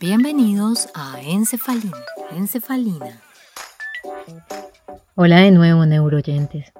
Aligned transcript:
Bienvenidos 0.00 0.88
a 0.94 1.20
Encefalina, 1.22 1.96
Encefalina. 2.34 3.20
Hola 5.14 5.40
de 5.40 5.50
nuevo, 5.52 5.86
neuroyentes. 5.86 6.72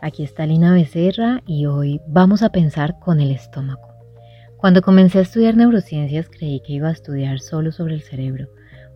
Aquí 0.00 0.22
está 0.22 0.46
Lina 0.46 0.72
Becerra 0.72 1.42
y 1.46 1.66
hoy 1.66 2.00
vamos 2.06 2.42
a 2.42 2.50
pensar 2.50 2.98
con 3.00 3.20
el 3.20 3.32
estómago. 3.32 3.88
Cuando 4.58 4.82
comencé 4.82 5.18
a 5.18 5.22
estudiar 5.22 5.56
neurociencias 5.56 6.28
creí 6.28 6.60
que 6.60 6.74
iba 6.74 6.88
a 6.88 6.92
estudiar 6.92 7.40
solo 7.40 7.72
sobre 7.72 7.94
el 7.94 8.02
cerebro, 8.02 8.48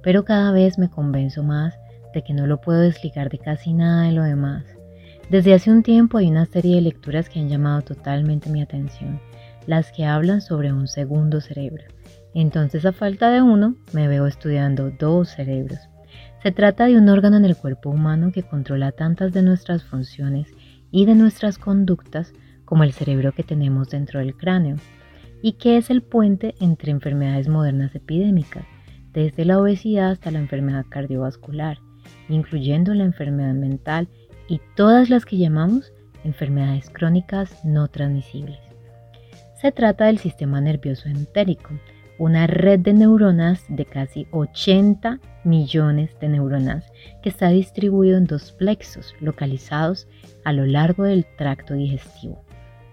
pero 0.02 0.24
cada 0.24 0.52
vez 0.52 0.78
me 0.78 0.88
convenzo 0.90 1.42
más 1.42 1.74
de 2.14 2.22
que 2.22 2.34
no 2.34 2.46
lo 2.46 2.60
puedo 2.60 2.80
desligar 2.80 3.30
de 3.30 3.38
casi 3.38 3.72
nada 3.72 4.04
de 4.04 4.12
lo 4.12 4.22
demás. 4.22 4.64
Desde 5.30 5.54
hace 5.54 5.70
un 5.70 5.82
tiempo 5.82 6.18
hay 6.18 6.28
una 6.28 6.46
serie 6.46 6.76
de 6.76 6.82
lecturas 6.82 7.28
que 7.28 7.40
han 7.40 7.48
llamado 7.48 7.82
totalmente 7.82 8.50
mi 8.50 8.60
atención, 8.60 9.20
las 9.66 9.92
que 9.92 10.04
hablan 10.04 10.40
sobre 10.40 10.72
un 10.72 10.88
segundo 10.88 11.40
cerebro. 11.40 11.84
Entonces 12.34 12.84
a 12.84 12.92
falta 12.92 13.30
de 13.30 13.42
uno, 13.42 13.76
me 13.92 14.08
veo 14.08 14.26
estudiando 14.26 14.90
dos 14.90 15.30
cerebros. 15.30 15.78
Se 16.42 16.50
trata 16.50 16.86
de 16.86 16.98
un 16.98 17.08
órgano 17.08 17.36
en 17.36 17.44
el 17.44 17.56
cuerpo 17.56 17.90
humano 17.90 18.32
que 18.32 18.42
controla 18.42 18.92
tantas 18.92 19.32
de 19.32 19.42
nuestras 19.42 19.84
funciones 19.84 20.48
y 20.90 21.06
de 21.06 21.14
nuestras 21.14 21.56
conductas 21.56 22.32
como 22.64 22.84
el 22.84 22.92
cerebro 22.92 23.32
que 23.32 23.42
tenemos 23.42 23.90
dentro 23.90 24.20
del 24.20 24.36
cráneo 24.36 24.76
y 25.42 25.52
que 25.52 25.76
es 25.76 25.90
el 25.90 26.02
puente 26.02 26.54
entre 26.60 26.90
enfermedades 26.90 27.48
modernas 27.48 27.94
epidémicas, 27.94 28.64
desde 29.12 29.44
la 29.44 29.58
obesidad 29.58 30.10
hasta 30.10 30.30
la 30.30 30.38
enfermedad 30.38 30.86
cardiovascular, 30.88 31.78
incluyendo 32.28 32.94
la 32.94 33.04
enfermedad 33.04 33.54
mental 33.54 34.08
y 34.52 34.60
todas 34.76 35.08
las 35.08 35.24
que 35.24 35.38
llamamos 35.38 35.94
enfermedades 36.24 36.90
crónicas 36.90 37.64
no 37.64 37.88
transmisibles. 37.88 38.58
Se 39.58 39.72
trata 39.72 40.04
del 40.04 40.18
sistema 40.18 40.60
nervioso 40.60 41.08
entérico, 41.08 41.70
una 42.18 42.46
red 42.46 42.80
de 42.80 42.92
neuronas 42.92 43.64
de 43.70 43.86
casi 43.86 44.26
80 44.30 45.20
millones 45.44 46.10
de 46.20 46.28
neuronas 46.28 46.84
que 47.22 47.30
está 47.30 47.48
distribuido 47.48 48.18
en 48.18 48.26
dos 48.26 48.52
plexos 48.52 49.14
localizados 49.20 50.06
a 50.44 50.52
lo 50.52 50.66
largo 50.66 51.04
del 51.04 51.24
tracto 51.38 51.72
digestivo. 51.72 52.44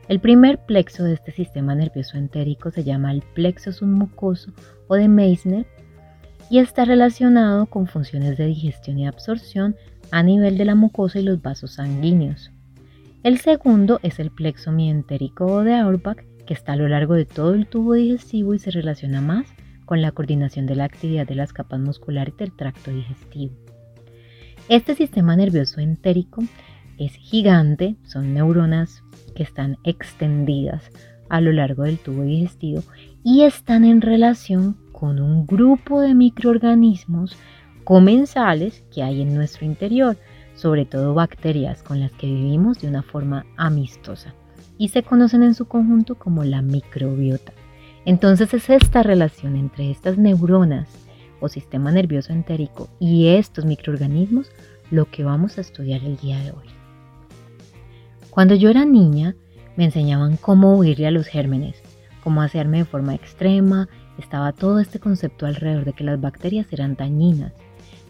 El 0.08 0.22
primer 0.22 0.60
plexo 0.60 1.04
de 1.04 1.16
este 1.16 1.34
sistema 1.34 1.76
nervioso 1.76 2.18
entérico 2.18 2.72
se 2.72 2.86
llama 2.86 3.12
el 3.12 3.22
plexo 3.34 3.74
submucoso 3.74 4.54
o 4.88 4.96
de 4.96 5.10
Meissner 5.10 5.68
y 6.50 6.60
está 6.60 6.86
relacionado 6.86 7.66
con 7.66 7.86
funciones 7.86 8.38
de 8.38 8.46
digestión 8.46 8.98
y 8.98 9.08
absorción 9.08 9.76
a 10.12 10.24
nivel 10.24 10.58
de 10.58 10.66
la 10.66 10.76
mucosa 10.76 11.20
y 11.20 11.24
los 11.24 11.42
vasos 11.42 11.74
sanguíneos. 11.74 12.52
El 13.24 13.38
segundo 13.38 14.00
es 14.02 14.20
el 14.20 14.32
plexo 14.32 14.72
mientérico 14.72 15.64
de 15.64 15.76
Auerbach, 15.76 16.24
que 16.46 16.54
está 16.54 16.74
a 16.74 16.76
lo 16.78 16.88
largo 16.88 17.16
de 17.16 17.26
todo 17.26 17.54
el 17.54 17.68
tubo 17.68 17.94
digestivo 17.94 18.54
y 18.54 18.60
se 18.60 18.72
relaciona 18.72 19.22
más 19.22 19.46
con 19.86 20.02
la 20.02 20.12
coordinación 20.12 20.68
de 20.68 20.76
la 20.76 20.86
actividad 20.86 21.28
de 21.28 21.36
las 21.36 21.52
capas 21.52 21.80
musculares 21.80 22.38
del 22.38 22.56
tracto 22.56 22.92
digestivo. 22.92 23.56
Este 24.70 24.96
sistema 24.96 25.36
nervioso 25.36 25.82
entérico 25.82 26.44
es 26.98 27.14
gigante, 27.14 27.96
son 28.04 28.34
neuronas 28.34 29.04
que 29.36 29.44
están 29.44 29.78
extendidas 29.84 30.92
a 31.30 31.42
lo 31.42 31.52
largo 31.52 31.84
del 31.84 31.98
tubo 31.98 32.24
digestivo 32.24 32.84
y 33.24 33.44
están 33.44 33.84
en 33.84 34.02
relación 34.02 34.78
con 34.92 35.20
un 35.20 35.46
grupo 35.46 36.02
de 36.02 36.14
microorganismos 36.14 37.36
comensales 37.90 38.84
que 38.94 39.02
hay 39.02 39.24
en 39.24 39.34
nuestro 39.34 39.66
interior, 39.66 40.16
sobre 40.54 40.86
todo 40.86 41.16
bacterias 41.16 41.82
con 41.82 42.00
las 42.00 42.12
que 42.12 42.28
vivimos 42.28 42.80
de 42.80 42.88
una 42.88 43.02
forma 43.02 43.48
amistosa 43.58 44.36
y 44.78 44.90
se 44.90 45.02
conocen 45.02 45.42
en 45.42 45.56
su 45.56 45.66
conjunto 45.66 46.14
como 46.14 46.44
la 46.44 46.62
microbiota. 46.62 47.52
Entonces 48.06 48.54
es 48.54 48.70
esta 48.70 49.02
relación 49.02 49.56
entre 49.56 49.90
estas 49.90 50.20
neuronas 50.20 50.88
o 51.40 51.50
sistema 51.50 51.92
nervioso 51.92 52.32
entérico 52.32 52.90
y 53.00 53.30
estos 53.30 53.66
microorganismos 53.66 54.52
lo 54.92 55.10
que 55.10 55.24
vamos 55.24 55.58
a 55.58 55.62
estudiar 55.62 56.04
el 56.04 56.18
día 56.18 56.38
de 56.44 56.52
hoy. 56.52 56.68
Cuando 58.30 58.54
yo 58.54 58.70
era 58.70 58.86
niña, 58.86 59.36
me 59.78 59.86
enseñaban 59.86 60.38
cómo 60.38 60.78
huirle 60.78 61.08
a 61.08 61.12
los 61.12 61.26
gérmenes, 61.26 61.82
cómo 62.24 62.44
hacerme 62.44 62.78
de 62.78 62.86
forma 62.86 63.16
extrema, 63.16 63.90
estaba 64.20 64.52
todo 64.52 64.80
este 64.80 65.00
concepto 65.00 65.48
alrededor 65.48 65.86
de 65.86 65.94
que 65.94 66.04
las 66.04 66.22
bacterias 66.22 66.68
eran 66.72 66.96
dañinas. 66.96 67.54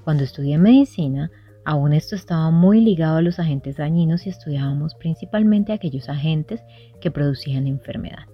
Cuando 0.04 0.24
estudié 0.24 0.58
medicina, 0.58 1.32
aún 1.66 1.94
esto 1.94 2.16
estaba 2.16 2.50
muy 2.52 2.82
ligado 2.82 3.18
a 3.18 3.22
los 3.22 3.40
agentes 3.40 3.78
dañinos 3.78 4.26
y 4.26 4.30
estudiábamos 4.30 4.96
principalmente 4.96 5.74
aquellos 5.74 6.10
agentes 6.10 6.62
que 7.00 7.12
producían 7.12 7.68
enfermedad. 7.68 8.26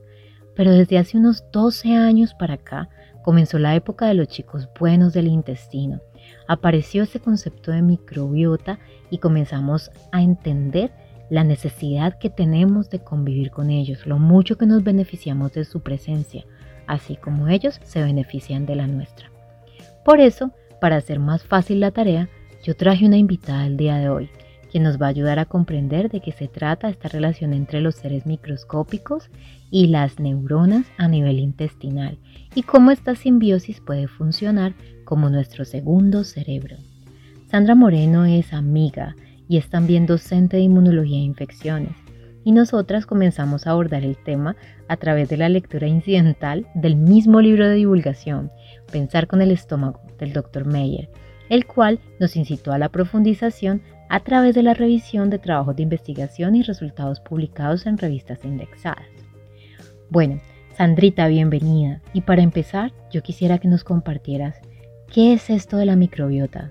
Pero 0.56 0.72
desde 0.72 0.98
hace 0.98 1.18
unos 1.18 1.44
12 1.52 1.96
años 1.96 2.34
para 2.34 2.56
acá 2.56 2.90
comenzó 3.24 3.59
la 3.59 3.76
época 3.76 4.08
de 4.08 4.14
los 4.14 4.28
chicos 4.28 4.70
buenos 4.80 5.14
del 5.14 5.28
intestino. 5.28 6.00
Apareció 6.48 7.03
ese 7.03 7.20
concepto 7.20 7.72
de 7.72 7.82
microbiota 7.82 8.80
y 9.09 9.18
comenzamos 9.18 9.92
a 10.12 10.22
entender 10.22 10.92
la 11.30 11.44
necesidad 11.44 12.18
que 12.20 12.30
tenemos 12.30 12.90
de 12.90 13.00
convivir 13.00 13.52
con 13.52 13.72
ellos, 13.72 14.06
lo 14.06 14.20
mucho 14.20 14.58
que 14.58 14.68
nos 14.68 14.84
beneficiamos 14.84 15.53
de 15.53 15.66
su 15.66 15.82
presencia, 15.82 16.46
así 16.88 17.16
como 17.16 17.47
ellos 17.47 17.80
se 17.84 18.03
benefician 18.03 18.66
de 18.66 18.76
la 18.76 18.88
nuestra. 18.88 19.32
Por 20.03 20.20
eso, 20.20 20.52
para 20.80 20.97
hacer 20.97 21.19
más 21.19 21.44
fácil 21.44 21.80
la 21.80 21.91
tarea, 21.91 22.30
yo 22.63 22.75
traje 22.75 23.06
una 23.06 23.18
invitada 23.18 23.66
el 23.66 23.78
día 23.78 23.97
de 23.97 24.09
hoy, 24.09 24.30
quien 24.72 24.84
nos 24.84 25.02
va 25.02 25.08
a 25.08 25.09
ayudar 25.09 25.40
a 25.40 25.46
comprender 25.46 26.09
de 26.09 26.22
qué 26.22 26.31
se 26.31 26.47
trata 26.47 26.90
esta 26.90 27.08
relación 27.09 27.53
entre 27.53 27.81
los 27.81 27.96
seres 27.96 28.25
microscópicos 28.25 29.30
y 29.72 29.88
las 29.88 30.19
neuronas 30.19 30.85
a 30.97 31.08
nivel 31.08 31.40
intestinal 31.40 32.18
y 32.53 32.64
cómo 32.64 32.91
esta 32.91 33.16
simbiosis 33.16 33.81
puede 33.81 34.08
funcionar 34.08 34.74
como 35.03 35.30
nuestro 35.30 35.66
segundo 35.66 36.24
cerebro. 36.24 36.78
Sandra 37.47 37.75
Moreno 37.75 38.25
es 38.25 38.53
amiga, 38.53 39.16
y 39.47 39.58
es 39.58 39.69
también 39.69 40.06
docente 40.06 40.58
de 40.58 40.64
inmunología 40.64 41.18
e 41.18 41.22
infecciones. 41.22 41.96
Y 42.46 42.52
nosotras 42.52 43.06
comenzamos 43.08 43.66
a 43.66 43.72
abordar 43.72 44.04
el 44.04 44.16
tema 44.16 44.56
a 44.88 44.96
través 44.98 45.28
de 45.28 45.36
la 45.36 45.50
lectura 45.50 45.88
incidental 45.88 46.68
del 46.76 46.96
mismo 46.96 47.42
libro 47.42 47.68
de 47.68 47.76
divulgación, 47.76 48.52
Pensar 48.92 49.28
con 49.28 49.42
el 49.42 49.52
estómago, 49.52 50.00
del 50.20 50.32
Dr. 50.32 50.66
Meyer, 50.66 51.10
el 51.50 51.66
cual 51.66 52.00
nos 52.20 52.36
incitó 52.36 52.72
a 52.72 52.78
la 52.78 52.90
profundización 52.90 53.82
a 54.10 54.20
través 54.20 54.54
de 54.54 54.62
la 54.62 54.76
revisión 54.76 55.32
de 55.32 55.40
trabajos 55.40 55.76
de 55.76 55.82
investigación 55.82 56.56
y 56.56 56.62
resultados 56.62 57.20
publicados 57.20 57.88
en 57.88 57.98
revistas 57.98 58.46
indexadas. 58.46 59.08
Bueno, 60.12 60.40
Sandrita, 60.78 61.28
bienvenida. 61.28 62.02
Y 62.14 62.22
para 62.22 62.44
empezar, 62.44 62.92
yo 63.12 63.24
quisiera 63.24 63.58
que 63.58 63.68
nos 63.68 63.84
compartieras 63.84 64.60
qué 65.12 65.34
es 65.34 65.50
esto 65.50 65.78
de 65.78 65.86
la 65.86 65.96
microbiota. 65.96 66.70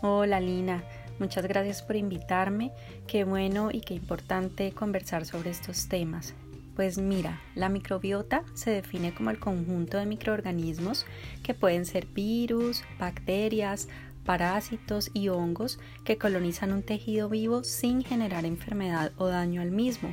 Hola 0.00 0.40
Lina, 0.40 0.84
muchas 1.18 1.46
gracias 1.46 1.82
por 1.82 1.96
invitarme. 1.96 2.72
Qué 3.06 3.24
bueno 3.24 3.70
y 3.72 3.80
qué 3.80 3.94
importante 3.94 4.72
conversar 4.72 5.26
sobre 5.26 5.50
estos 5.50 5.88
temas. 5.88 6.34
Pues 6.76 6.98
mira, 6.98 7.40
la 7.54 7.68
microbiota 7.68 8.42
se 8.54 8.70
define 8.70 9.14
como 9.14 9.30
el 9.30 9.38
conjunto 9.38 9.96
de 9.96 10.06
microorganismos 10.06 11.06
que 11.42 11.54
pueden 11.54 11.84
ser 11.84 12.06
virus, 12.06 12.82
bacterias, 12.98 13.88
parásitos 14.24 15.10
y 15.14 15.28
hongos 15.28 15.78
que 16.04 16.18
colonizan 16.18 16.72
un 16.72 16.82
tejido 16.82 17.28
vivo 17.28 17.62
sin 17.62 18.02
generar 18.02 18.44
enfermedad 18.44 19.12
o 19.18 19.28
daño 19.28 19.62
al 19.62 19.70
mismo. 19.70 20.12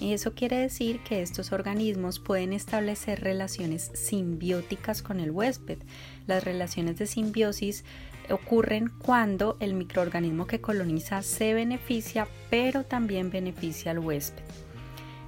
Eso 0.00 0.34
quiere 0.34 0.56
decir 0.56 1.00
que 1.00 1.20
estos 1.20 1.52
organismos 1.52 2.20
pueden 2.20 2.54
establecer 2.54 3.20
relaciones 3.20 3.90
simbióticas 3.92 5.02
con 5.02 5.20
el 5.20 5.30
huésped. 5.30 5.78
Las 6.26 6.42
relaciones 6.42 6.96
de 6.98 7.06
simbiosis 7.06 7.84
ocurren 8.28 8.90
cuando 8.98 9.56
el 9.60 9.74
microorganismo 9.74 10.46
que 10.46 10.60
coloniza 10.60 11.22
se 11.22 11.54
beneficia, 11.54 12.28
pero 12.50 12.84
también 12.84 13.30
beneficia 13.30 13.90
al 13.92 13.98
huésped. 14.00 14.42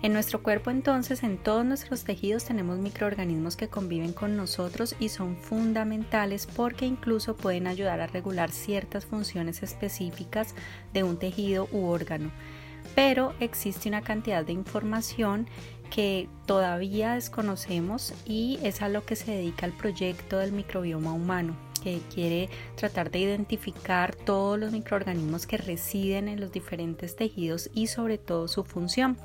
En 0.03 0.13
nuestro 0.13 0.43
cuerpo 0.43 0.71
entonces, 0.71 1.23
en 1.23 1.39
todos 1.39 1.65
nuestros 1.65 2.03
tejidos 2.03 2.45
tenemos 2.45 2.79
microorganismos 2.79 3.55
que 3.55 3.69
conviven 3.69 4.13
con 4.13 4.37
nosotros 4.37 4.97
y 4.99 5.11
son 5.11 5.37
fundamentales 5.37 6.49
porque 6.49 6.87
incluso 6.87 7.37
pueden 7.37 7.69
ayudar 7.69 8.01
a 8.01 8.09
regular 8.09 8.51
ciertas 8.51 9.07
funciones 9.07 9.63
específicas 9.63 10.57
de 10.93 11.05
un 11.05 11.21
tejido 11.21 11.69
u 11.71 11.87
órgano. 11.87 12.33
Pero 12.97 13.33
existe 13.39 13.89
una 13.89 14.03
cantidad 14.03 14.45
de 14.45 14.53
información 14.53 15.47
que 15.89 16.29
todavía 16.47 17.15
desconocemos 17.15 18.13
y 18.27 18.59
es 18.65 18.83
a 18.83 18.89
lo 18.89 19.07
que 19.07 19.15
se 19.15 19.31
dedica 19.31 19.67
el 19.67 19.73
proyecto 19.73 20.39
del 20.39 20.51
microbioma 20.51 21.13
humano 21.13 21.72
que 21.83 22.01
quiere 22.13 22.49
tratar 22.77 23.11
de 23.11 23.21
identificar 23.21 24.15
todos 24.15 24.59
los 24.59 24.73
microorganismos 24.73 25.47
que 25.47 25.57
residen 25.57 26.29
en 26.29 26.41
los 26.41 26.53
diferentes 26.53 27.17
tejidos 27.17 27.71
y 27.75 27.87
sobre 27.87 28.19
todo 28.19 28.49
su 28.49 28.65
función. 28.65 29.19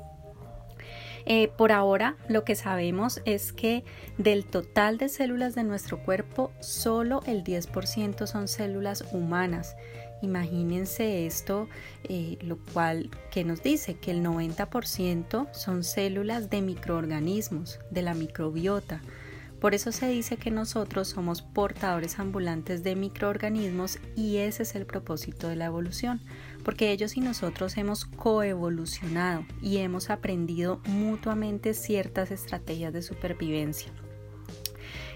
Eh, 1.26 1.48
por 1.58 1.72
ahora 1.72 2.16
lo 2.28 2.44
que 2.44 2.54
sabemos 2.54 3.20
es 3.26 3.52
que 3.52 3.84
del 4.16 4.46
total 4.46 4.96
de 4.96 5.10
células 5.10 5.54
de 5.54 5.64
nuestro 5.64 6.02
cuerpo 6.02 6.52
solo 6.60 7.22
el 7.26 7.44
10% 7.44 8.26
son 8.26 8.48
células 8.48 9.04
humanas 9.12 9.76
Imagínense 10.20 11.26
esto, 11.26 11.68
eh, 12.04 12.38
lo 12.42 12.58
cual 12.72 13.10
nos 13.44 13.62
dice 13.62 13.94
que 13.94 14.10
el 14.10 14.24
90% 14.24 15.48
son 15.52 15.84
células 15.84 16.50
de 16.50 16.60
microorganismos, 16.60 17.78
de 17.90 18.02
la 18.02 18.14
microbiota. 18.14 19.00
Por 19.60 19.74
eso 19.74 19.90
se 19.90 20.08
dice 20.08 20.36
que 20.36 20.50
nosotros 20.52 21.08
somos 21.08 21.42
portadores 21.42 22.18
ambulantes 22.20 22.84
de 22.84 22.94
microorganismos 22.94 23.98
y 24.14 24.36
ese 24.36 24.62
es 24.62 24.74
el 24.76 24.86
propósito 24.86 25.48
de 25.48 25.56
la 25.56 25.66
evolución, 25.66 26.20
porque 26.64 26.92
ellos 26.92 27.16
y 27.16 27.20
nosotros 27.20 27.76
hemos 27.76 28.04
coevolucionado 28.04 29.44
y 29.60 29.78
hemos 29.78 30.10
aprendido 30.10 30.80
mutuamente 30.86 31.74
ciertas 31.74 32.30
estrategias 32.30 32.92
de 32.92 33.02
supervivencia. 33.02 33.90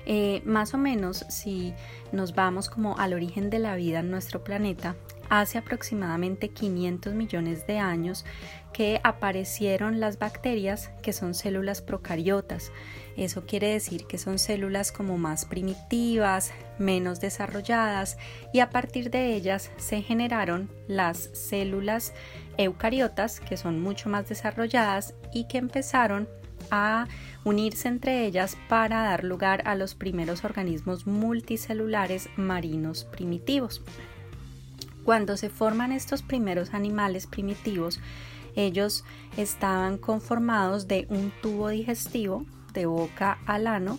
Eh, 0.07 0.43
más 0.45 0.75
o 0.75 0.79
menos, 0.79 1.25
si 1.29 1.75
nos 2.11 2.35
vamos 2.35 2.69
como 2.69 2.99
al 2.99 3.13
origen 3.13 3.51
de 3.51 3.61
la 3.61 3.77
vida 3.77 4.01
en 4.01 4.11
nuestro 4.11 4.43
planeta, 4.43 4.97
hace 5.33 5.57
aproximadamente 5.57 6.51
500 6.51 7.15
millones 7.15 7.67
de 7.67 7.79
años 7.79 8.27
que 8.75 9.01
aparecieron 9.03 9.99
las 9.99 10.19
bacterias 10.19 10.91
que 11.01 11.15
son 11.15 11.33
células 11.33 11.81
procariotas. 11.81 12.71
Eso 13.17 13.47
quiere 13.47 13.69
decir 13.69 14.07
que 14.07 14.19
son 14.19 14.39
células 14.39 14.93
como 14.93 15.17
más 15.17 15.47
primitivas, 15.47 16.53
menos 16.79 17.19
desarrolladas 17.19 18.19
y 18.53 18.61
a 18.61 18.69
partir 18.69 19.11
de 19.11 19.35
ellas 19.35 19.71
se 19.79 20.03
generaron 20.03 20.69
las 20.87 21.31
células 21.33 22.13
eucariotas 22.59 23.41
que 23.41 23.57
son 23.57 23.81
mucho 23.81 24.11
más 24.11 24.29
desarrolladas 24.29 25.15
y 25.33 25.49
que 25.49 25.57
empezaron 25.57 26.29
a 26.71 27.07
unirse 27.43 27.89
entre 27.89 28.27
ellas 28.27 28.59
para 28.69 29.03
dar 29.03 29.25
lugar 29.25 29.63
a 29.65 29.77
los 29.77 29.95
primeros 29.95 30.45
organismos 30.45 31.07
multicelulares 31.07 32.29
marinos 32.37 33.05
primitivos. 33.05 33.83
Cuando 35.05 35.37
se 35.37 35.51
forman 35.51 35.93
estos 35.93 36.23
primeros 36.23 36.75
animales 36.75 37.27
primitivos, 37.27 38.01
ellos 38.55 39.05
estaban 39.37 39.99
conformados 39.99 40.87
de 40.89 41.07
un 41.09 41.33
tubo 41.43 41.69
digestivo 41.69 42.45
de 42.73 42.87
boca 42.87 43.39
al 43.47 43.67
ano 43.67 43.99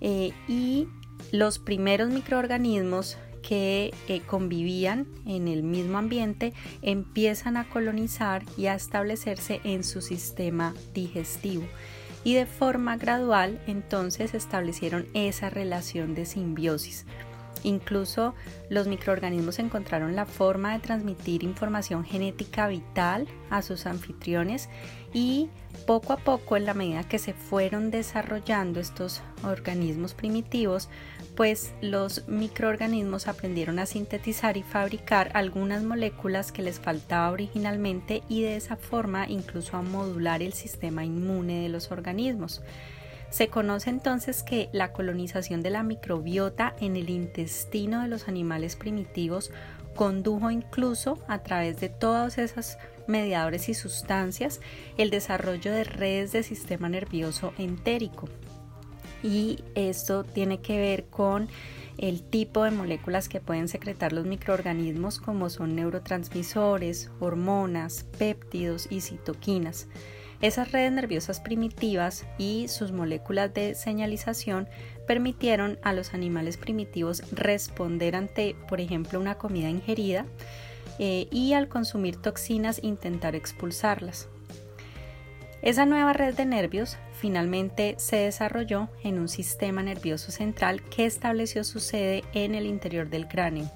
eh, 0.00 0.32
y 0.48 0.88
los 1.30 1.58
primeros 1.58 2.10
microorganismos 2.10 3.16
que 3.42 3.92
eh, 4.08 4.20
convivían 4.20 5.06
en 5.26 5.48
el 5.48 5.62
mismo 5.62 5.98
ambiente 5.98 6.52
empiezan 6.80 7.56
a 7.56 7.68
colonizar 7.68 8.44
y 8.56 8.66
a 8.66 8.74
establecerse 8.74 9.60
en 9.64 9.84
su 9.84 10.00
sistema 10.00 10.74
digestivo 10.94 11.64
y 12.24 12.34
de 12.34 12.46
forma 12.46 12.96
gradual 12.96 13.60
entonces 13.66 14.34
establecieron 14.34 15.06
esa 15.12 15.50
relación 15.50 16.14
de 16.14 16.24
simbiosis. 16.24 17.04
Incluso 17.64 18.34
los 18.68 18.86
microorganismos 18.86 19.58
encontraron 19.58 20.16
la 20.16 20.26
forma 20.26 20.72
de 20.72 20.80
transmitir 20.80 21.44
información 21.44 22.04
genética 22.04 22.66
vital 22.68 23.28
a 23.50 23.62
sus 23.62 23.86
anfitriones 23.86 24.68
y 25.12 25.48
poco 25.86 26.12
a 26.12 26.16
poco 26.16 26.56
en 26.56 26.66
la 26.66 26.74
medida 26.74 27.04
que 27.04 27.18
se 27.18 27.34
fueron 27.34 27.90
desarrollando 27.90 28.80
estos 28.80 29.22
organismos 29.44 30.14
primitivos, 30.14 30.88
pues 31.36 31.72
los 31.80 32.26
microorganismos 32.28 33.28
aprendieron 33.28 33.78
a 33.78 33.86
sintetizar 33.86 34.56
y 34.56 34.62
fabricar 34.62 35.30
algunas 35.34 35.82
moléculas 35.82 36.52
que 36.52 36.62
les 36.62 36.80
faltaba 36.80 37.30
originalmente 37.30 38.22
y 38.28 38.42
de 38.42 38.56
esa 38.56 38.76
forma 38.76 39.28
incluso 39.28 39.76
a 39.76 39.82
modular 39.82 40.42
el 40.42 40.52
sistema 40.52 41.04
inmune 41.04 41.62
de 41.62 41.68
los 41.68 41.90
organismos. 41.90 42.62
Se 43.32 43.48
conoce 43.48 43.88
entonces 43.88 44.42
que 44.42 44.68
la 44.72 44.92
colonización 44.92 45.62
de 45.62 45.70
la 45.70 45.82
microbiota 45.82 46.76
en 46.80 46.96
el 46.96 47.08
intestino 47.08 48.02
de 48.02 48.08
los 48.08 48.28
animales 48.28 48.76
primitivos 48.76 49.50
condujo 49.96 50.50
incluso 50.50 51.18
a 51.28 51.42
través 51.42 51.80
de 51.80 51.88
todos 51.88 52.36
esos 52.36 52.76
mediadores 53.06 53.70
y 53.70 53.74
sustancias 53.74 54.60
el 54.98 55.08
desarrollo 55.08 55.72
de 55.72 55.84
redes 55.84 56.32
de 56.32 56.42
sistema 56.42 56.90
nervioso 56.90 57.54
entérico. 57.56 58.28
Y 59.22 59.64
esto 59.74 60.24
tiene 60.24 60.60
que 60.60 60.76
ver 60.76 61.04
con 61.06 61.48
el 61.96 62.22
tipo 62.22 62.64
de 62.64 62.70
moléculas 62.70 63.30
que 63.30 63.40
pueden 63.40 63.68
secretar 63.68 64.12
los 64.12 64.26
microorganismos 64.26 65.20
como 65.20 65.48
son 65.48 65.74
neurotransmisores, 65.74 67.10
hormonas, 67.18 68.04
péptidos 68.18 68.88
y 68.90 69.00
citoquinas. 69.00 69.88
Esas 70.42 70.72
redes 70.72 70.90
nerviosas 70.90 71.38
primitivas 71.38 72.26
y 72.36 72.66
sus 72.66 72.90
moléculas 72.90 73.54
de 73.54 73.76
señalización 73.76 74.68
permitieron 75.06 75.78
a 75.82 75.92
los 75.92 76.14
animales 76.14 76.56
primitivos 76.56 77.22
responder 77.30 78.16
ante, 78.16 78.56
por 78.68 78.80
ejemplo, 78.80 79.20
una 79.20 79.36
comida 79.36 79.70
ingerida 79.70 80.26
eh, 80.98 81.28
y 81.30 81.52
al 81.52 81.68
consumir 81.68 82.16
toxinas 82.16 82.82
intentar 82.82 83.36
expulsarlas. 83.36 84.28
Esa 85.62 85.86
nueva 85.86 86.12
red 86.12 86.34
de 86.34 86.44
nervios 86.44 86.96
finalmente 87.12 87.94
se 87.98 88.16
desarrolló 88.16 88.88
en 89.04 89.20
un 89.20 89.28
sistema 89.28 89.84
nervioso 89.84 90.32
central 90.32 90.82
que 90.82 91.06
estableció 91.06 91.62
su 91.62 91.78
sede 91.78 92.24
en 92.32 92.56
el 92.56 92.66
interior 92.66 93.08
del 93.08 93.28
cráneo 93.28 93.70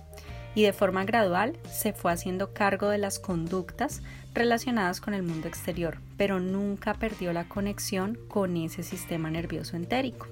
y 0.57 0.63
de 0.63 0.73
forma 0.73 1.05
gradual 1.05 1.57
se 1.71 1.93
fue 1.93 2.11
haciendo 2.11 2.55
cargo 2.55 2.89
de 2.89 2.97
las 2.97 3.19
conductas 3.19 4.03
relacionadas 4.35 5.03
con 5.03 5.13
el 5.13 5.23
mundo 5.23 5.47
exterior, 5.47 5.99
pero 6.17 6.41
nunca 6.41 6.95
perdió 6.95 7.35
la 7.35 7.47
conexión 7.47 8.19
con 8.27 8.57
ese 8.57 8.83
sistema 8.83 9.31
nervioso 9.31 9.77
entérico. 9.77 10.27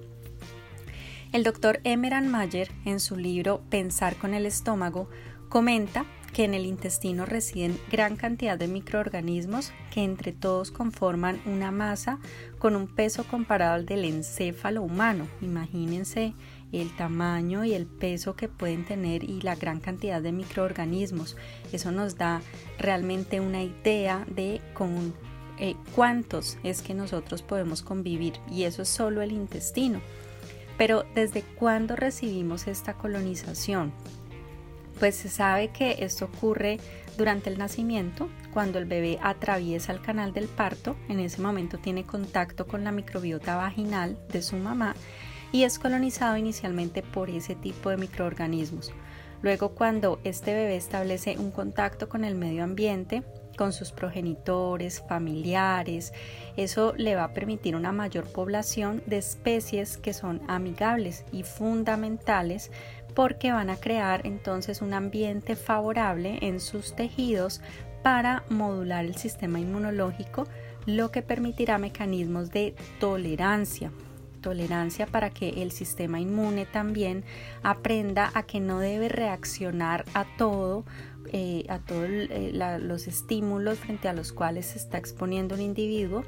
El 1.30 1.44
doctor 1.44 1.80
Emeran 1.84 2.28
Mayer, 2.28 2.70
en 2.86 3.00
su 3.00 3.16
libro 3.16 3.60
Pensar 3.68 4.16
con 4.16 4.32
el 4.32 4.46
estómago, 4.46 5.10
comenta 5.50 6.06
que 6.32 6.44
en 6.44 6.54
el 6.54 6.64
intestino 6.64 7.26
residen 7.26 7.78
gran 7.92 8.16
cantidad 8.16 8.58
de 8.58 8.66
microorganismos 8.66 9.72
que 9.92 10.04
entre 10.04 10.32
todos 10.32 10.70
conforman 10.70 11.40
una 11.44 11.70
masa 11.70 12.18
con 12.58 12.76
un 12.76 12.88
peso 12.88 13.24
comparado 13.24 13.74
al 13.74 13.84
del 13.84 14.04
encéfalo 14.04 14.82
humano. 14.82 15.28
Imagínense 15.42 16.34
el 16.72 16.94
tamaño 16.96 17.64
y 17.64 17.74
el 17.74 17.86
peso 17.86 18.34
que 18.34 18.48
pueden 18.48 18.84
tener 18.84 19.24
y 19.24 19.40
la 19.40 19.54
gran 19.54 19.80
cantidad 19.80 20.20
de 20.20 20.32
microorganismos. 20.32 21.36
Eso 21.72 21.92
nos 21.92 22.16
da 22.16 22.42
realmente 22.78 23.40
una 23.40 23.62
idea 23.62 24.26
de 24.28 24.60
con 24.74 25.14
eh, 25.58 25.76
cuántos 25.94 26.58
es 26.64 26.82
que 26.82 26.94
nosotros 26.94 27.42
podemos 27.42 27.82
convivir 27.82 28.34
y 28.50 28.64
eso 28.64 28.82
es 28.82 28.88
solo 28.88 29.22
el 29.22 29.32
intestino. 29.32 30.00
Pero 30.76 31.04
¿desde 31.14 31.42
cuándo 31.42 31.94
recibimos 31.94 32.66
esta 32.66 32.94
colonización? 32.94 33.92
Pues 34.98 35.14
se 35.14 35.28
sabe 35.28 35.68
que 35.68 35.96
esto 36.00 36.24
ocurre 36.26 36.78
durante 37.16 37.48
el 37.50 37.58
nacimiento, 37.58 38.28
cuando 38.52 38.78
el 38.78 38.86
bebé 38.86 39.18
atraviesa 39.22 39.92
el 39.92 40.00
canal 40.00 40.32
del 40.32 40.48
parto, 40.48 40.96
en 41.08 41.20
ese 41.20 41.40
momento 41.40 41.78
tiene 41.78 42.04
contacto 42.04 42.66
con 42.66 42.82
la 42.82 42.90
microbiota 42.90 43.56
vaginal 43.56 44.18
de 44.32 44.42
su 44.42 44.56
mamá 44.56 44.94
y 45.54 45.62
es 45.62 45.78
colonizado 45.78 46.36
inicialmente 46.36 47.04
por 47.04 47.30
ese 47.30 47.54
tipo 47.54 47.88
de 47.88 47.96
microorganismos. 47.96 48.92
Luego 49.40 49.68
cuando 49.68 50.18
este 50.24 50.52
bebé 50.52 50.74
establece 50.74 51.38
un 51.38 51.52
contacto 51.52 52.08
con 52.08 52.24
el 52.24 52.34
medio 52.34 52.64
ambiente, 52.64 53.22
con 53.56 53.72
sus 53.72 53.92
progenitores, 53.92 55.04
familiares, 55.08 56.12
eso 56.56 56.92
le 56.96 57.14
va 57.14 57.22
a 57.22 57.32
permitir 57.32 57.76
una 57.76 57.92
mayor 57.92 58.24
población 58.32 59.00
de 59.06 59.18
especies 59.18 59.96
que 59.96 60.12
son 60.12 60.42
amigables 60.48 61.24
y 61.30 61.44
fundamentales 61.44 62.72
porque 63.14 63.52
van 63.52 63.70
a 63.70 63.76
crear 63.76 64.26
entonces 64.26 64.82
un 64.82 64.92
ambiente 64.92 65.54
favorable 65.54 66.40
en 66.42 66.58
sus 66.58 66.96
tejidos 66.96 67.60
para 68.02 68.42
modular 68.48 69.04
el 69.04 69.14
sistema 69.14 69.60
inmunológico, 69.60 70.48
lo 70.84 71.12
que 71.12 71.22
permitirá 71.22 71.78
mecanismos 71.78 72.50
de 72.50 72.74
tolerancia 72.98 73.92
tolerancia 74.44 75.06
para 75.06 75.30
que 75.30 75.62
el 75.62 75.72
sistema 75.72 76.20
inmune 76.20 76.66
también 76.66 77.24
aprenda 77.62 78.30
a 78.34 78.42
que 78.42 78.60
no 78.60 78.78
debe 78.78 79.08
reaccionar 79.08 80.04
a 80.12 80.26
todo, 80.36 80.84
eh, 81.32 81.64
a 81.70 81.78
todos 81.78 82.10
eh, 82.10 82.50
los 82.82 83.08
estímulos 83.08 83.78
frente 83.78 84.06
a 84.06 84.12
los 84.12 84.34
cuales 84.34 84.66
se 84.66 84.78
está 84.78 84.98
exponiendo 84.98 85.54
un 85.54 85.62
individuo 85.62 86.24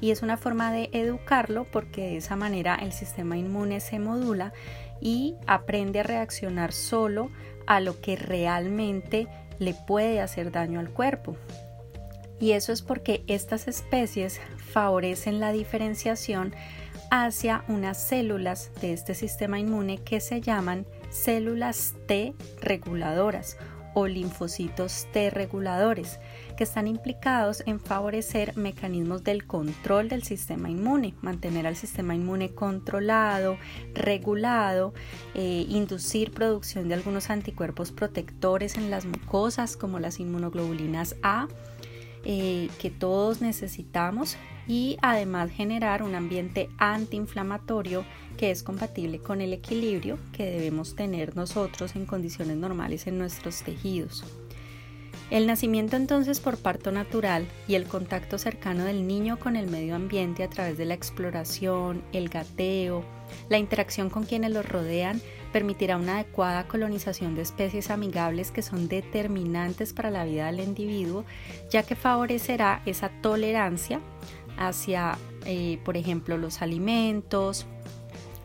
y 0.00 0.12
es 0.12 0.22
una 0.22 0.38
forma 0.38 0.72
de 0.72 0.88
educarlo 0.94 1.66
porque 1.70 2.00
de 2.00 2.16
esa 2.16 2.36
manera 2.36 2.74
el 2.74 2.92
sistema 2.92 3.36
inmune 3.36 3.80
se 3.80 3.98
modula 3.98 4.54
y 5.02 5.34
aprende 5.46 6.00
a 6.00 6.04
reaccionar 6.04 6.72
solo 6.72 7.30
a 7.66 7.80
lo 7.80 8.00
que 8.00 8.16
realmente 8.16 9.28
le 9.58 9.74
puede 9.74 10.22
hacer 10.22 10.50
daño 10.52 10.80
al 10.80 10.88
cuerpo. 10.88 11.36
Y 12.40 12.52
eso 12.52 12.72
es 12.72 12.82
porque 12.82 13.24
estas 13.26 13.68
especies 13.68 14.40
favorecen 14.56 15.40
la 15.40 15.52
diferenciación 15.52 16.54
hacia 17.10 17.64
unas 17.68 17.96
células 18.02 18.70
de 18.80 18.92
este 18.92 19.14
sistema 19.14 19.58
inmune 19.58 19.98
que 19.98 20.20
se 20.20 20.40
llaman 20.40 20.86
células 21.10 21.94
T 22.06 22.34
reguladoras 22.60 23.56
o 23.94 24.06
linfocitos 24.06 25.06
T 25.12 25.30
reguladores, 25.30 26.20
que 26.56 26.64
están 26.64 26.86
implicados 26.86 27.62
en 27.66 27.80
favorecer 27.80 28.56
mecanismos 28.56 29.24
del 29.24 29.46
control 29.46 30.08
del 30.08 30.22
sistema 30.22 30.70
inmune, 30.70 31.14
mantener 31.20 31.66
al 31.66 31.76
sistema 31.76 32.14
inmune 32.14 32.50
controlado, 32.50 33.56
regulado, 33.94 34.94
eh, 35.34 35.66
inducir 35.68 36.30
producción 36.30 36.88
de 36.88 36.94
algunos 36.94 37.30
anticuerpos 37.30 37.90
protectores 37.90 38.76
en 38.76 38.90
las 38.90 39.04
mucosas 39.04 39.76
como 39.76 39.98
las 39.98 40.20
inmunoglobulinas 40.20 41.16
A, 41.22 41.48
eh, 42.24 42.68
que 42.78 42.90
todos 42.90 43.40
necesitamos 43.40 44.36
y 44.66 44.98
además 45.00 45.50
generar 45.50 46.02
un 46.02 46.14
ambiente 46.14 46.68
antiinflamatorio 46.78 48.04
que 48.36 48.50
es 48.50 48.62
compatible 48.62 49.18
con 49.18 49.40
el 49.40 49.52
equilibrio 49.52 50.18
que 50.32 50.44
debemos 50.44 50.94
tener 50.94 51.36
nosotros 51.36 51.96
en 51.96 52.06
condiciones 52.06 52.56
normales 52.56 53.06
en 53.06 53.18
nuestros 53.18 53.62
tejidos. 53.62 54.24
El 55.30 55.46
nacimiento 55.46 55.96
entonces 55.96 56.40
por 56.40 56.56
parto 56.56 56.90
natural 56.90 57.46
y 57.66 57.74
el 57.74 57.86
contacto 57.86 58.38
cercano 58.38 58.84
del 58.84 59.06
niño 59.06 59.38
con 59.38 59.56
el 59.56 59.68
medio 59.68 59.94
ambiente 59.94 60.42
a 60.42 60.48
través 60.48 60.78
de 60.78 60.86
la 60.86 60.94
exploración, 60.94 62.02
el 62.12 62.30
gateo, 62.30 63.04
la 63.50 63.58
interacción 63.58 64.08
con 64.08 64.24
quienes 64.24 64.52
los 64.52 64.66
rodean 64.66 65.20
permitirá 65.52 65.96
una 65.96 66.14
adecuada 66.14 66.68
colonización 66.68 67.34
de 67.34 67.42
especies 67.42 67.90
amigables 67.90 68.50
que 68.50 68.62
son 68.62 68.88
determinantes 68.88 69.92
para 69.92 70.10
la 70.10 70.24
vida 70.24 70.46
del 70.46 70.60
individuo, 70.60 71.24
ya 71.70 71.82
que 71.82 71.96
favorecerá 71.96 72.82
esa 72.86 73.10
tolerancia 73.22 74.00
hacia, 74.56 75.18
eh, 75.44 75.78
por 75.84 75.96
ejemplo, 75.96 76.36
los 76.36 76.62
alimentos, 76.62 77.66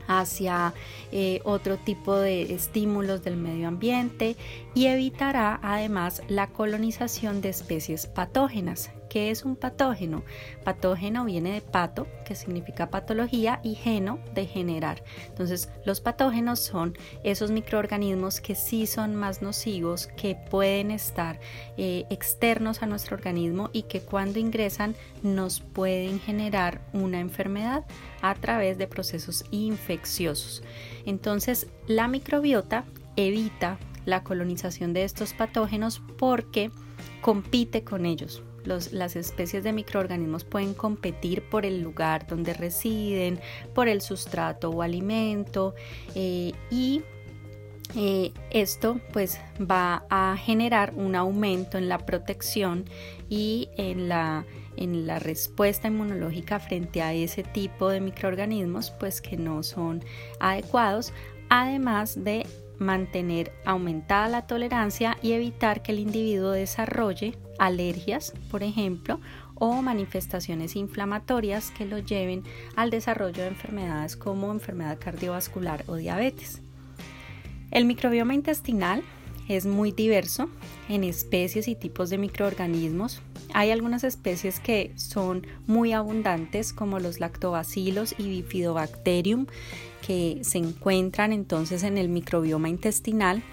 hacia 0.08 0.74
eh, 1.12 1.40
otro 1.44 1.78
tipo 1.78 2.18
de 2.18 2.54
estímulos 2.54 3.24
del 3.24 3.38
medio 3.38 3.68
ambiente 3.68 4.36
y 4.74 4.88
evitará 4.88 5.60
además 5.62 6.22
la 6.28 6.48
colonización 6.48 7.42
de 7.42 7.50
especies 7.50 8.08
patógenas. 8.08 8.92
¿Qué 9.14 9.30
es 9.30 9.46
un 9.46 9.56
patógeno? 9.56 10.24
Patógeno 10.64 11.24
viene 11.24 11.54
de 11.54 11.62
pato, 11.62 12.08
que 12.26 12.34
significa 12.34 12.90
patología, 12.90 13.60
y 13.62 13.76
geno, 13.76 14.18
de 14.34 14.48
generar. 14.48 15.04
Entonces, 15.28 15.70
los 15.86 16.02
patógenos 16.02 16.62
son 16.62 16.98
esos 17.24 17.52
microorganismos 17.52 18.42
que 18.42 18.56
sí 18.56 18.88
son 18.88 19.16
más 19.16 19.44
nocivos, 19.44 20.08
que 20.18 20.36
pueden 20.50 20.90
estar 20.90 21.40
eh, 21.78 22.08
externos 22.10 22.82
a 22.82 22.88
nuestro 22.88 23.16
organismo 23.16 23.70
y 23.72 23.84
que 23.84 24.02
cuando 24.02 24.40
ingresan 24.40 24.96
nos 25.22 25.60
pueden 25.60 26.20
generar 26.20 26.82
una 26.92 27.20
enfermedad 27.20 27.86
a 28.24 28.34
través 28.34 28.80
de 28.80 28.88
procesos 28.88 29.46
infecciosos. 29.52 30.64
Entonces, 31.06 31.68
la 31.86 32.08
microbiota 32.08 32.84
evita 33.16 33.78
la 34.06 34.24
colonización 34.24 34.92
de 34.92 35.04
estos 35.04 35.36
patógenos 35.36 36.02
porque 36.18 36.72
compite 37.22 37.84
con 37.84 38.08
ellos 38.08 38.42
las 38.66 39.16
especies 39.16 39.64
de 39.64 39.74
microorganismos 39.74 40.44
pueden 40.44 40.74
competir 40.74 41.44
por 41.44 41.66
el 41.66 41.82
lugar 41.82 42.28
donde 42.28 42.54
residen, 42.54 43.40
por 43.74 43.88
el 43.88 44.02
sustrato 44.02 44.70
o 44.70 44.82
alimento 44.82 45.76
eh, 46.16 46.54
y 46.70 47.02
eh, 47.96 48.32
esto 48.50 49.00
pues 49.12 49.40
va 49.60 50.06
a 50.10 50.36
generar 50.38 50.94
un 50.96 51.16
aumento 51.16 51.78
en 51.78 51.90
la 51.90 52.00
protección 52.00 52.86
y 53.30 53.70
en 53.78 54.10
la, 54.10 54.46
en 54.78 55.06
la 55.06 55.20
respuesta 55.20 55.90
inmunológica 55.90 56.60
frente 56.60 57.02
a 57.02 57.14
ese 57.14 57.44
tipo 57.44 57.90
de 57.90 58.00
microorganismos 58.00 58.92
pues 58.92 59.22
que 59.22 59.38
no 59.38 59.62
son 59.62 60.04
adecuados 60.40 61.14
además 61.50 62.24
de 62.24 62.48
mantener 62.80 63.52
aumentada 63.66 64.28
la 64.28 64.48
tolerancia 64.48 65.18
y 65.22 65.34
evitar 65.34 65.84
que 65.84 65.92
el 65.92 66.00
individuo 66.00 66.52
desarrolle 66.52 67.38
alergias, 67.60 68.34
por 68.50 68.64
ejemplo, 68.64 69.20
o 69.56 69.82
manifestaciones 69.82 70.76
inflamatorias 70.76 71.72
que 71.72 71.86
lo 71.86 72.00
lleven 72.00 72.44
al 72.76 72.90
desarrollo 72.90 73.44
de 73.44 73.50
enfermedades 73.50 74.16
como 74.16 74.52
enfermedad 74.52 74.98
cardiovascular 75.00 75.84
o 75.88 75.96
diabetes. 75.96 76.62
El 77.72 77.86
microbioma 77.86 78.34
intestinal 78.34 79.04
es 79.48 79.66
muy 79.66 79.92
diverso 79.92 80.50
en 80.90 81.04
especies 81.04 81.68
y 81.68 81.76
tipos 81.76 82.10
de 82.10 82.18
microorganismos. 82.18 83.22
Hay 83.54 83.72
algunas 83.72 84.04
especies 84.04 84.60
que 84.60 84.94
son 84.96 85.46
muy 85.68 85.94
abundantes 85.94 86.74
como 86.74 87.00
los 87.00 87.20
lactobacilos 87.20 88.16
y 88.18 88.30
bifidobacterium 88.30 89.48
que 90.06 90.40
se 90.44 90.58
encuentran 90.58 91.34
entonces 91.34 91.84
en 91.84 91.98
el 91.98 92.10
microbioma 92.10 92.70
intestinal 92.70 93.44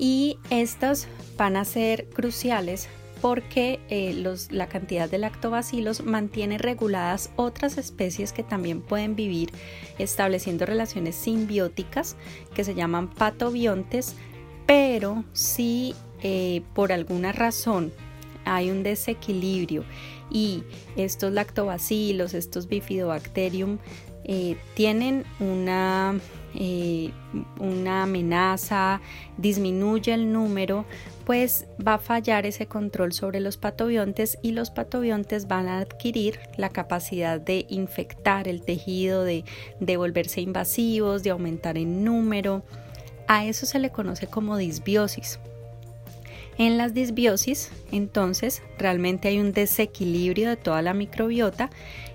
y 0.00 0.38
estas 0.48 1.06
van 1.36 1.56
a 1.56 1.64
ser 1.64 2.08
cruciales 2.08 2.88
porque 3.20 3.80
eh, 3.90 4.24
la 4.50 4.66
cantidad 4.66 5.10
de 5.10 5.18
lactobacilos 5.18 6.02
mantiene 6.04 6.56
reguladas 6.56 7.30
otras 7.36 7.76
especies 7.76 8.32
que 8.32 8.42
también 8.42 8.80
pueden 8.80 9.14
vivir 9.14 9.50
estableciendo 9.98 10.64
relaciones 10.64 11.16
simbióticas 11.16 12.16
que 12.54 12.64
se 12.64 12.74
llaman 12.74 13.10
patobiontes 13.10 14.16
pero 14.66 15.22
si 15.34 15.94
eh, 16.22 16.62
por 16.74 16.92
alguna 16.92 17.32
razón 17.32 17.92
hay 18.46 18.70
un 18.70 18.82
desequilibrio 18.82 19.84
y 20.30 20.62
estos 20.96 21.32
lactobacilos, 21.32 22.32
estos 22.32 22.68
bifidobacterium 22.68 23.78
eh, 24.24 24.56
tienen 24.74 25.24
una, 25.40 26.18
una 27.58 28.02
amenaza, 28.02 29.00
disminuye 29.36 30.12
el 30.12 30.32
número, 30.32 30.84
pues 31.24 31.66
va 31.86 31.94
a 31.94 31.98
fallar 31.98 32.46
ese 32.46 32.66
control 32.66 33.12
sobre 33.12 33.40
los 33.40 33.56
patobiontes 33.56 34.38
y 34.42 34.52
los 34.52 34.70
patobiontes 34.70 35.46
van 35.46 35.68
a 35.68 35.78
adquirir 35.78 36.40
la 36.56 36.70
capacidad 36.70 37.40
de 37.40 37.66
infectar 37.68 38.48
el 38.48 38.62
tejido, 38.62 39.22
de, 39.22 39.44
de 39.78 39.96
volverse 39.96 40.40
invasivos, 40.40 41.22
de 41.22 41.30
aumentar 41.30 41.78
en 41.78 42.04
número. 42.04 42.64
A 43.28 43.44
eso 43.44 43.64
se 43.64 43.78
le 43.78 43.90
conoce 43.90 44.26
como 44.26 44.56
disbiosis. 44.56 45.38
En 46.58 46.76
las 46.76 46.92
disbiosis, 46.92 47.70
entonces, 47.90 48.62
realmente 48.76 49.28
hay 49.28 49.38
un 49.38 49.52
desequilibrio 49.52 50.50
de 50.50 50.56
toda 50.56 50.82
la 50.82 50.92
microbiota 50.92 51.70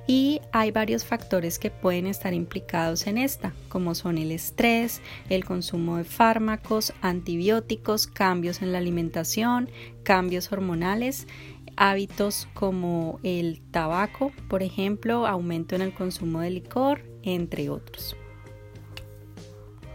y 0.07 0.41
hay 0.51 0.71
varios 0.71 1.03
factores 1.03 1.57
que 1.57 1.71
pueden 1.71 2.05
estar 2.05 2.33
implicados 2.33 3.07
en 3.07 3.17
esta, 3.17 3.53
como 3.69 3.95
son 3.95 4.17
el 4.17 4.31
estrés, 4.31 5.01
el 5.29 5.45
consumo 5.45 5.97
de 5.97 6.03
fármacos, 6.03 6.93
antibióticos, 7.01 8.05
cambios 8.07 8.61
en 8.61 8.71
la 8.71 8.77
alimentación, 8.77 9.69
cambios 10.03 10.51
hormonales, 10.51 11.27
hábitos 11.75 12.47
como 12.53 13.19
el 13.23 13.61
tabaco, 13.71 14.31
por 14.47 14.63
ejemplo, 14.63 15.25
aumento 15.25 15.75
en 15.75 15.81
el 15.81 15.93
consumo 15.93 16.39
de 16.39 16.51
licor, 16.51 17.01
entre 17.23 17.69
otros. 17.69 18.15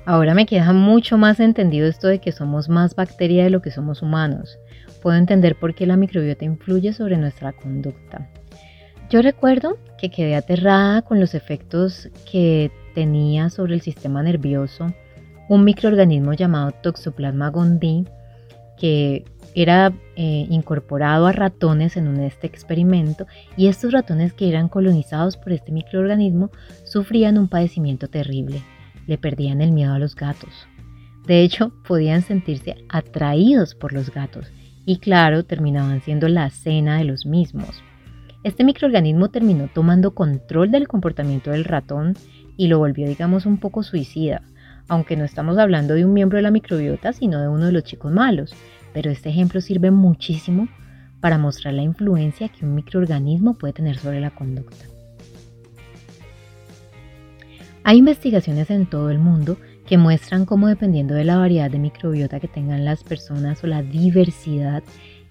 Ahora 0.07 0.35
me 0.35 0.47
queda 0.47 0.73
mucho 0.73 1.19
más 1.19 1.38
entendido 1.38 1.87
esto 1.87 2.09
de 2.09 2.21
que 2.21 2.33
somos 2.33 2.69
más 2.69 2.97
bacteria 2.97 3.45
de 3.45 3.50
lo 3.50 3.62
que 3.62 3.71
somos 3.71 4.02
humanos. 4.02 4.59
Puedo 5.02 5.17
entender 5.17 5.57
por 5.57 5.75
qué 5.75 5.87
la 5.87 5.97
microbiota 5.97 6.45
influye 6.45 6.93
sobre 6.93 7.17
nuestra 7.17 7.52
conducta. 7.52 8.29
Yo 9.11 9.23
recuerdo 9.23 9.79
que 10.00 10.11
quedé 10.11 10.35
aterrada 10.35 11.02
con 11.02 11.21
los 11.21 11.35
efectos 11.35 12.09
que 12.30 12.71
tenía 12.95 13.50
sobre 13.50 13.75
el 13.75 13.80
sistema 13.80 14.23
nervioso 14.23 14.92
un 15.49 15.64
microorganismo 15.64 16.33
llamado 16.33 16.73
Toxoplasma 16.83 17.50
gondii 17.50 18.07
que 18.78 19.25
era 19.54 19.92
eh, 20.16 20.47
incorporado 20.49 21.26
a 21.26 21.33
ratones 21.33 21.97
en 21.97 22.09
un 22.09 22.21
este 22.21 22.47
experimento 22.47 23.26
y 23.57 23.66
estos 23.66 23.92
ratones 23.92 24.33
que 24.33 24.49
eran 24.49 24.69
colonizados 24.69 25.37
por 25.37 25.52
este 25.52 25.73
microorganismo 25.73 26.50
sufrían 26.85 27.37
un 27.37 27.49
padecimiento 27.49 28.09
terrible 28.09 28.62
le 29.11 29.19
perdían 29.19 29.61
el 29.61 29.73
miedo 29.73 29.92
a 29.92 29.99
los 29.99 30.14
gatos. 30.14 30.50
De 31.26 31.42
hecho, 31.42 31.73
podían 31.87 32.23
sentirse 32.23 32.76
atraídos 32.88 33.75
por 33.75 33.92
los 33.92 34.11
gatos 34.11 34.47
y 34.87 34.99
claro, 34.99 35.45
terminaban 35.45 36.00
siendo 36.00 36.28
la 36.28 36.49
cena 36.50 36.99
de 36.99 37.04
los 37.04 37.26
mismos. 37.26 37.83
Este 38.42 38.64
microorganismo 38.64 39.28
terminó 39.28 39.68
tomando 39.68 40.14
control 40.14 40.70
del 40.70 40.88
comportamiento 40.88 41.50
del 41.50 41.64
ratón 41.64 42.14
y 42.56 42.68
lo 42.68 42.78
volvió, 42.78 43.06
digamos, 43.06 43.44
un 43.44 43.59
poco 43.59 43.82
suicida, 43.82 44.42
aunque 44.88 45.14
no 45.14 45.25
estamos 45.25 45.59
hablando 45.59 45.92
de 45.92 46.06
un 46.06 46.14
miembro 46.14 46.37
de 46.37 46.42
la 46.42 46.50
microbiota, 46.50 47.12
sino 47.12 47.38
de 47.40 47.49
uno 47.49 47.66
de 47.66 47.73
los 47.73 47.85
chicos 47.85 48.11
malos. 48.11 48.54
Pero 48.94 49.11
este 49.11 49.28
ejemplo 49.28 49.61
sirve 49.61 49.90
muchísimo 49.90 50.68
para 51.20 51.37
mostrar 51.37 51.75
la 51.75 51.82
influencia 51.82 52.49
que 52.49 52.64
un 52.64 52.75
microorganismo 52.75 53.59
puede 53.59 53.75
tener 53.75 53.99
sobre 53.99 54.20
la 54.20 54.30
conducta. 54.30 54.87
Hay 57.85 57.99
investigaciones 57.99 58.70
en 58.70 58.87
todo 58.87 59.11
el 59.11 59.18
mundo 59.18 59.59
que 59.87 59.99
muestran 59.99 60.47
cómo 60.47 60.68
dependiendo 60.68 61.14
de 61.14 61.25
la 61.25 61.37
variedad 61.37 61.70
de 61.70 61.78
microbiota 61.78 62.40
que 62.40 62.49
tengan 62.49 62.87
las 62.87 63.04
personas 63.04 63.62
o 63.64 63.66
la 63.66 63.82
diversidad, 63.82 64.82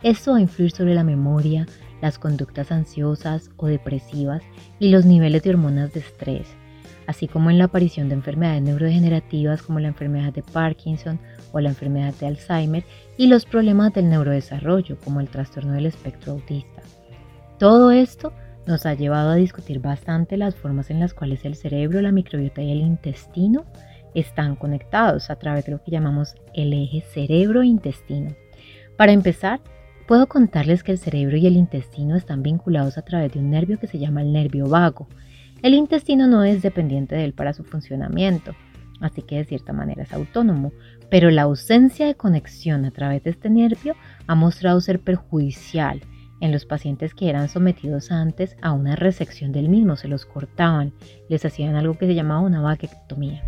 esto 0.04 0.32
va 0.32 0.38
a 0.38 0.42
influir 0.42 0.72
sobre 0.72 0.94
la 0.94 1.04
memoria, 1.04 1.66
las 2.02 2.20
conductas 2.20 2.72
ansiosas 2.72 3.50
o 3.58 3.68
depresivas 3.68 4.44
y 4.80 4.90
los 4.90 5.06
niveles 5.06 5.44
de 5.44 5.52
hormonas 5.52 5.94
de 5.94 6.00
estrés, 6.00 6.48
así 7.08 7.28
como 7.28 7.50
en 7.50 7.58
la 7.58 7.66
aparición 7.66 8.10
de 8.10 8.16
enfermedades 8.16 8.62
neurodegenerativas 8.62 9.62
como 9.62 9.80
la 9.80 9.90
enfermedad 9.90 10.34
de 10.34 10.44
Parkinson 10.44 11.20
o 11.52 11.60
la 11.60 11.70
enfermedad 11.70 12.14
de 12.20 12.28
Alzheimer 12.28 12.84
y 13.18 13.28
los 13.28 13.46
problemas 13.46 13.94
del 13.94 14.10
neurodesarrollo 14.10 14.98
como 15.04 15.20
el 15.20 15.30
trastorno 15.30 15.74
del 15.74 15.88
espectro 15.88 16.34
autista. 16.34 16.82
Todo 17.58 17.92
esto 17.92 18.32
nos 18.66 18.86
ha 18.86 18.94
llevado 18.94 19.32
a 19.32 19.36
discutir 19.36 19.80
bastante 19.80 20.38
las 20.38 20.56
formas 20.56 20.92
en 20.92 21.00
las 21.00 21.14
cuales 21.14 21.44
el 21.44 21.56
cerebro, 21.56 22.02
la 22.02 22.12
microbiota 22.12 22.62
y 22.62 22.72
el 22.72 22.82
intestino 22.82 23.66
están 24.14 24.56
conectados 24.56 25.30
a 25.30 25.38
través 25.38 25.66
de 25.66 25.72
lo 25.72 25.84
que 25.84 25.92
llamamos 25.92 26.36
el 26.54 26.74
eje 26.74 27.02
cerebro-intestino. 27.02 28.36
Para 28.98 29.12
empezar, 29.12 29.60
puedo 30.10 30.26
contarles 30.26 30.82
que 30.82 30.92
el 30.92 30.98
cerebro 30.98 31.38
y 31.38 31.46
el 31.46 31.56
intestino 31.56 32.16
están 32.16 32.42
vinculados 32.42 32.98
a 32.98 33.04
través 33.04 33.32
de 33.32 33.38
un 33.38 33.52
nervio 33.52 33.78
que 33.78 33.86
se 33.86 34.00
llama 34.00 34.24
el 34.24 34.34
nervio 34.34 34.68
vago. 34.68 35.08
El 35.62 35.76
intestino 35.76 36.26
no 36.26 36.44
es 36.44 36.64
dependiente 36.64 37.14
de 37.14 37.26
él 37.26 37.34
para 37.34 37.54
su 37.54 37.64
funcionamiento, 37.64 38.56
así 39.02 39.22
que 39.22 39.36
de 39.36 39.46
cierta 39.46 39.72
manera 39.72 40.02
es 40.02 40.12
autónomo, 40.12 40.74
pero 41.12 41.30
la 41.30 41.44
ausencia 41.44 42.08
de 42.08 42.16
conexión 42.16 42.86
a 42.86 42.92
través 42.92 43.24
de 43.24 43.30
este 43.30 43.52
nervio 43.52 43.94
ha 44.26 44.34
mostrado 44.34 44.82
ser 44.82 45.00
perjudicial 45.00 46.02
en 46.42 46.52
los 46.52 46.66
pacientes 46.66 47.14
que 47.14 47.30
eran 47.30 47.48
sometidos 47.48 48.12
antes 48.12 48.58
a 48.64 48.72
una 48.72 48.96
resección 48.96 49.52
del 49.52 49.70
mismo, 49.70 49.96
se 49.96 50.08
los 50.08 50.26
cortaban, 50.26 50.92
les 51.30 51.46
hacían 51.46 51.76
algo 51.76 52.00
que 52.00 52.08
se 52.08 52.16
llamaba 52.16 52.42
una 52.42 52.62
vaquectomía. 52.62 53.44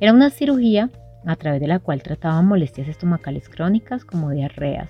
Era 0.00 0.14
una 0.14 0.30
cirugía 0.30 0.88
a 1.26 1.36
través 1.36 1.60
de 1.60 1.68
la 1.68 1.80
cual 1.80 2.02
trataban 2.02 2.46
molestias 2.46 2.88
estomacales 2.88 3.50
crónicas 3.50 4.06
como 4.06 4.30
diarreas. 4.30 4.88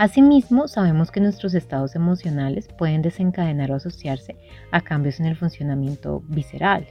Asimismo, 0.00 0.66
sabemos 0.66 1.10
que 1.10 1.20
nuestros 1.20 1.52
estados 1.52 1.94
emocionales 1.94 2.68
pueden 2.68 3.02
desencadenar 3.02 3.70
o 3.70 3.74
asociarse 3.74 4.34
a 4.70 4.80
cambios 4.80 5.20
en 5.20 5.26
el 5.26 5.36
funcionamiento 5.36 6.22
visceral. 6.26 6.86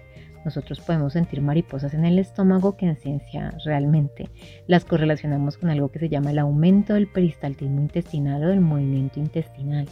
Nosotros 0.46 0.80
podemos 0.80 1.14
sentir 1.14 1.42
mariposas 1.42 1.96
en 1.96 2.06
el 2.06 2.20
estómago 2.20 2.78
que 2.78 2.86
en 2.86 2.98
ciencia 2.98 3.52
realmente 3.66 4.30
las 4.68 4.86
correlacionamos 4.86 5.58
con 5.58 5.72
algo 5.72 5.90
que 5.90 5.98
se 5.98 6.10
llama 6.10 6.30
el 6.30 6.38
aumento 6.38 6.94
del 6.94 7.08
peristaltismo 7.08 7.82
intestinal 7.82 8.44
o 8.44 8.50
del 8.50 8.62
movimiento 8.62 9.20
intestinal. 9.20 9.90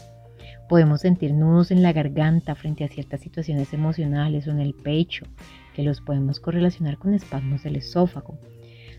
Podemos 0.70 1.02
sentir 1.02 1.34
nudos 1.34 1.72
en 1.72 1.82
la 1.82 1.94
garganta 1.94 2.54
frente 2.54 2.84
a 2.84 2.88
ciertas 2.88 3.22
situaciones 3.22 3.74
emocionales 3.74 4.48
o 4.48 4.52
en 4.52 4.60
el 4.60 4.76
pecho, 4.76 5.26
que 5.74 5.82
los 5.82 6.02
podemos 6.02 6.40
correlacionar 6.40 7.00
con 7.00 7.16
espasmos 7.16 7.64
del 7.64 7.78
esófago. 7.78 8.38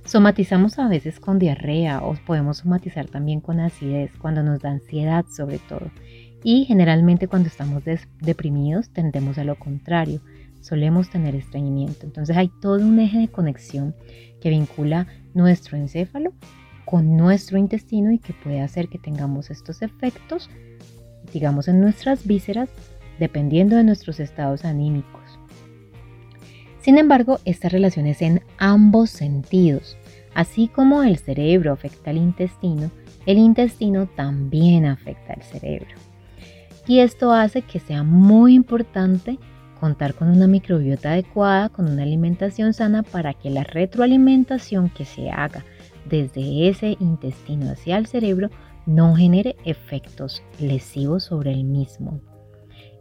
Somatizamos 0.08 0.78
a 0.78 0.88
veces 0.88 1.20
con 1.20 1.38
diarrea 1.38 2.00
o 2.00 2.14
podemos 2.24 2.56
somatizar 2.56 3.08
también 3.08 3.42
con 3.42 3.60
acidez 3.60 4.10
cuando 4.16 4.42
nos 4.42 4.60
da 4.60 4.70
ansiedad 4.70 5.26
sobre 5.30 5.58
todo. 5.58 5.90
Y 6.42 6.64
generalmente 6.64 7.28
cuando 7.28 7.48
estamos 7.48 7.82
deprimidos 8.22 8.88
tendemos 8.88 9.36
a 9.36 9.44
lo 9.44 9.58
contrario, 9.58 10.22
solemos 10.62 11.10
tener 11.10 11.34
estreñimiento. 11.34 12.06
Entonces 12.06 12.38
hay 12.38 12.48
todo 12.62 12.78
un 12.86 12.98
eje 12.98 13.18
de 13.18 13.28
conexión 13.28 13.94
que 14.40 14.48
vincula 14.48 15.08
nuestro 15.34 15.76
encéfalo 15.76 16.32
con 16.86 17.18
nuestro 17.18 17.58
intestino 17.58 18.10
y 18.10 18.18
que 18.18 18.32
puede 18.32 18.62
hacer 18.62 18.88
que 18.88 18.98
tengamos 18.98 19.50
estos 19.50 19.82
efectos, 19.82 20.48
digamos, 21.34 21.68
en 21.68 21.82
nuestras 21.82 22.26
vísceras, 22.26 22.70
dependiendo 23.18 23.76
de 23.76 23.84
nuestros 23.84 24.20
estados 24.20 24.64
anímicos. 24.64 25.38
Sin 26.80 26.96
embargo, 26.96 27.38
esta 27.44 27.68
relación 27.68 28.06
es 28.06 28.22
en 28.22 28.40
ambos 28.56 29.10
sentidos. 29.10 29.97
Así 30.38 30.68
como 30.68 31.02
el 31.02 31.18
cerebro 31.18 31.72
afecta 31.72 32.10
al 32.10 32.16
intestino, 32.16 32.92
el 33.26 33.38
intestino 33.38 34.06
también 34.06 34.86
afecta 34.86 35.32
al 35.32 35.42
cerebro. 35.42 35.88
Y 36.86 37.00
esto 37.00 37.32
hace 37.32 37.62
que 37.62 37.80
sea 37.80 38.04
muy 38.04 38.54
importante 38.54 39.36
contar 39.80 40.14
con 40.14 40.28
una 40.28 40.46
microbiota 40.46 41.10
adecuada, 41.10 41.70
con 41.70 41.90
una 41.90 42.04
alimentación 42.04 42.72
sana 42.72 43.02
para 43.02 43.34
que 43.34 43.50
la 43.50 43.64
retroalimentación 43.64 44.90
que 44.90 45.04
se 45.04 45.28
haga 45.28 45.64
desde 46.08 46.68
ese 46.68 46.96
intestino 47.00 47.72
hacia 47.72 47.98
el 47.98 48.06
cerebro 48.06 48.48
no 48.86 49.16
genere 49.16 49.56
efectos 49.64 50.44
lesivos 50.60 51.24
sobre 51.24 51.50
el 51.50 51.64
mismo. 51.64 52.20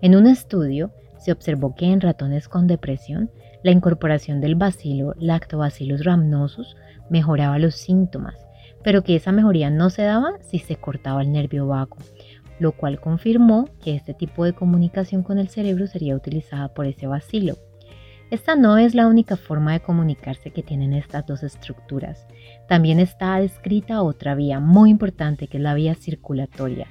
En 0.02 0.16
un 0.16 0.26
estudio 0.26 0.92
se 1.20 1.32
observó 1.32 1.76
que 1.76 1.86
en 1.86 2.02
ratones 2.02 2.50
con 2.50 2.66
depresión, 2.66 3.30
la 3.64 3.72
incorporación 3.72 4.42
del 4.42 4.56
bacilo 4.56 5.14
Lactobacillus 5.18 6.04
rhamnosus 6.04 6.76
mejoraba 7.10 7.60
los 7.60 7.76
síntomas, 7.76 8.36
pero 8.84 9.04
que 9.04 9.16
esa 9.16 9.32
mejoría 9.32 9.70
no 9.70 9.90
se 9.90 10.04
daba 10.04 10.34
si 10.42 10.60
se 10.60 10.76
cortaba 10.76 11.22
el 11.22 11.32
nervio 11.32 11.68
vago 11.68 11.98
lo 12.60 12.72
cual 12.72 13.00
confirmó 13.00 13.70
que 13.84 13.96
este 13.96 14.14
tipo 14.14 14.46
de 14.46 14.54
comunicación 14.54 15.24
con 15.24 15.38
el 15.38 15.50
cerebro 15.50 15.88
sería 15.88 16.16
utilizada 16.16 16.70
por 16.70 16.86
ese 16.86 17.08
bacilo. 17.08 17.56
Esta 18.30 18.56
no 18.56 18.78
es 18.78 18.94
la 18.94 19.08
única 19.08 19.38
forma 19.38 19.74
de 19.74 19.80
comunicarse 19.80 20.52
que 20.52 20.64
tienen 20.64 20.94
estas 20.94 21.26
dos 21.26 21.44
estructuras. 21.44 22.28
También 22.68 23.00
está 23.00 23.40
descrita 23.40 24.02
otra 24.02 24.36
vía 24.36 24.60
muy 24.60 24.90
importante 24.90 25.48
que 25.48 25.58
es 25.58 25.64
la 25.64 25.74
vía 25.76 25.96
circulatoria, 25.96 26.88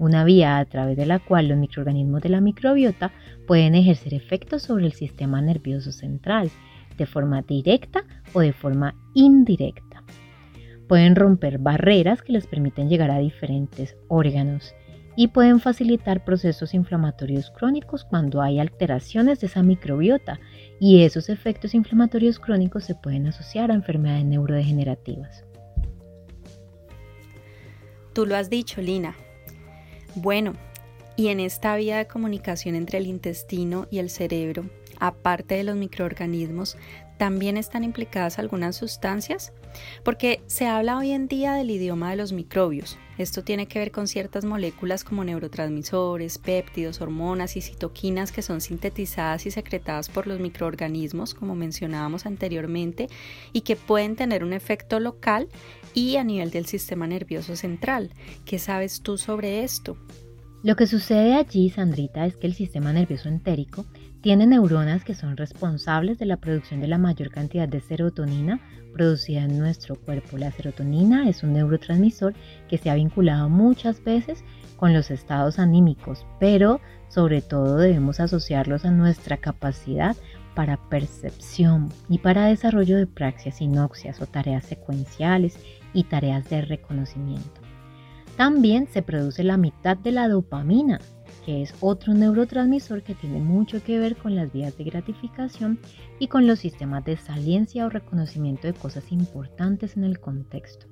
una 0.00 0.24
vía 0.24 0.58
a 0.58 0.64
través 0.64 0.96
de 0.96 1.06
la 1.06 1.18
cual 1.18 1.48
los 1.48 1.58
microorganismos 1.58 2.22
de 2.22 2.30
la 2.30 2.40
microbiota 2.40 3.12
pueden 3.46 3.74
ejercer 3.74 4.14
efectos 4.14 4.62
sobre 4.62 4.86
el 4.86 4.94
sistema 4.94 5.42
nervioso 5.42 5.92
central, 5.92 6.50
de 6.96 7.06
forma 7.06 7.42
directa 7.42 8.04
o 8.32 8.40
de 8.40 8.52
forma 8.52 8.94
indirecta. 9.14 10.02
Pueden 10.88 11.14
romper 11.14 11.58
barreras 11.58 12.22
que 12.22 12.32
les 12.32 12.46
permiten 12.46 12.88
llegar 12.88 13.10
a 13.10 13.18
diferentes 13.18 13.96
órganos 14.08 14.74
y 15.16 15.28
pueden 15.28 15.60
facilitar 15.60 16.24
procesos 16.24 16.72
inflamatorios 16.72 17.50
crónicos 17.50 18.04
cuando 18.04 18.40
hay 18.40 18.58
alteraciones 18.58 19.40
de 19.40 19.48
esa 19.48 19.62
microbiota 19.62 20.40
y 20.80 21.02
esos 21.02 21.28
efectos 21.28 21.74
inflamatorios 21.74 22.38
crónicos 22.38 22.84
se 22.84 22.94
pueden 22.94 23.26
asociar 23.26 23.70
a 23.70 23.74
enfermedades 23.74 24.24
neurodegenerativas. 24.24 25.44
Tú 28.14 28.24
lo 28.24 28.34
has 28.36 28.48
dicho, 28.48 28.80
Lina. 28.80 29.14
Bueno, 30.14 30.54
y 31.16 31.28
en 31.28 31.38
esta 31.38 31.76
vía 31.76 31.98
de 31.98 32.06
comunicación 32.06 32.74
entre 32.74 32.98
el 32.98 33.06
intestino 33.06 33.86
y 33.90 33.98
el 33.98 34.10
cerebro, 34.10 34.64
aparte 34.98 35.54
de 35.54 35.64
los 35.64 35.76
microorganismos, 35.76 36.76
también 37.20 37.58
están 37.58 37.84
implicadas 37.84 38.38
algunas 38.38 38.76
sustancias, 38.76 39.52
porque 40.04 40.42
se 40.46 40.66
habla 40.66 40.96
hoy 40.96 41.10
en 41.10 41.28
día 41.28 41.52
del 41.52 41.70
idioma 41.70 42.08
de 42.08 42.16
los 42.16 42.32
microbios. 42.32 42.96
Esto 43.18 43.44
tiene 43.44 43.66
que 43.66 43.78
ver 43.78 43.90
con 43.90 44.08
ciertas 44.08 44.46
moléculas 44.46 45.04
como 45.04 45.22
neurotransmisores, 45.22 46.38
péptidos, 46.38 47.02
hormonas 47.02 47.58
y 47.58 47.60
citoquinas 47.60 48.32
que 48.32 48.40
son 48.40 48.62
sintetizadas 48.62 49.44
y 49.44 49.50
secretadas 49.50 50.08
por 50.08 50.26
los 50.26 50.40
microorganismos, 50.40 51.34
como 51.34 51.54
mencionábamos 51.54 52.24
anteriormente, 52.24 53.08
y 53.52 53.60
que 53.60 53.76
pueden 53.76 54.16
tener 54.16 54.42
un 54.42 54.54
efecto 54.54 54.98
local 54.98 55.48
y 55.92 56.16
a 56.16 56.24
nivel 56.24 56.50
del 56.50 56.64
sistema 56.64 57.06
nervioso 57.06 57.54
central. 57.54 58.14
¿Qué 58.46 58.58
sabes 58.58 59.02
tú 59.02 59.18
sobre 59.18 59.62
esto? 59.62 59.98
Lo 60.62 60.74
que 60.74 60.86
sucede 60.86 61.34
allí, 61.34 61.68
Sandrita, 61.68 62.24
es 62.24 62.36
que 62.36 62.46
el 62.46 62.54
sistema 62.54 62.94
nervioso 62.94 63.28
entérico 63.28 63.84
tiene 64.20 64.46
neuronas 64.46 65.04
que 65.04 65.14
son 65.14 65.36
responsables 65.36 66.18
de 66.18 66.26
la 66.26 66.36
producción 66.36 66.80
de 66.80 66.88
la 66.88 66.98
mayor 66.98 67.30
cantidad 67.30 67.68
de 67.68 67.80
serotonina 67.80 68.60
producida 68.92 69.44
en 69.44 69.58
nuestro 69.58 69.96
cuerpo. 69.96 70.36
La 70.36 70.50
serotonina 70.50 71.28
es 71.28 71.42
un 71.42 71.54
neurotransmisor 71.54 72.34
que 72.68 72.78
se 72.78 72.90
ha 72.90 72.94
vinculado 72.94 73.48
muchas 73.48 74.02
veces 74.04 74.44
con 74.76 74.92
los 74.92 75.10
estados 75.10 75.58
anímicos, 75.58 76.26
pero 76.38 76.80
sobre 77.08 77.42
todo 77.42 77.76
debemos 77.76 78.20
asociarlos 78.20 78.84
a 78.84 78.90
nuestra 78.90 79.36
capacidad 79.36 80.16
para 80.54 80.76
percepción 80.88 81.88
y 82.08 82.18
para 82.18 82.46
desarrollo 82.46 82.96
de 82.96 83.06
praxias 83.06 83.60
y 83.60 83.68
noxias 83.68 84.20
o 84.20 84.26
tareas 84.26 84.64
secuenciales 84.64 85.58
y 85.94 86.04
tareas 86.04 86.48
de 86.50 86.62
reconocimiento. 86.62 87.60
También 88.36 88.86
se 88.86 89.02
produce 89.02 89.44
la 89.44 89.56
mitad 89.56 89.96
de 89.96 90.12
la 90.12 90.28
dopamina, 90.28 91.00
que 91.44 91.62
es 91.62 91.74
otro 91.80 92.14
neurotransmisor 92.14 93.02
que 93.02 93.14
tiene 93.14 93.40
mucho 93.40 93.82
que 93.82 93.98
ver 93.98 94.16
con 94.16 94.34
las 94.34 94.52
vías 94.52 94.76
de 94.76 94.84
gratificación 94.84 95.78
y 96.18 96.28
con 96.28 96.46
los 96.46 96.58
sistemas 96.58 97.04
de 97.04 97.16
saliencia 97.16 97.86
o 97.86 97.90
reconocimiento 97.90 98.66
de 98.66 98.74
cosas 98.74 99.10
importantes 99.12 99.96
en 99.96 100.04
el 100.04 100.20
contexto. 100.20 100.86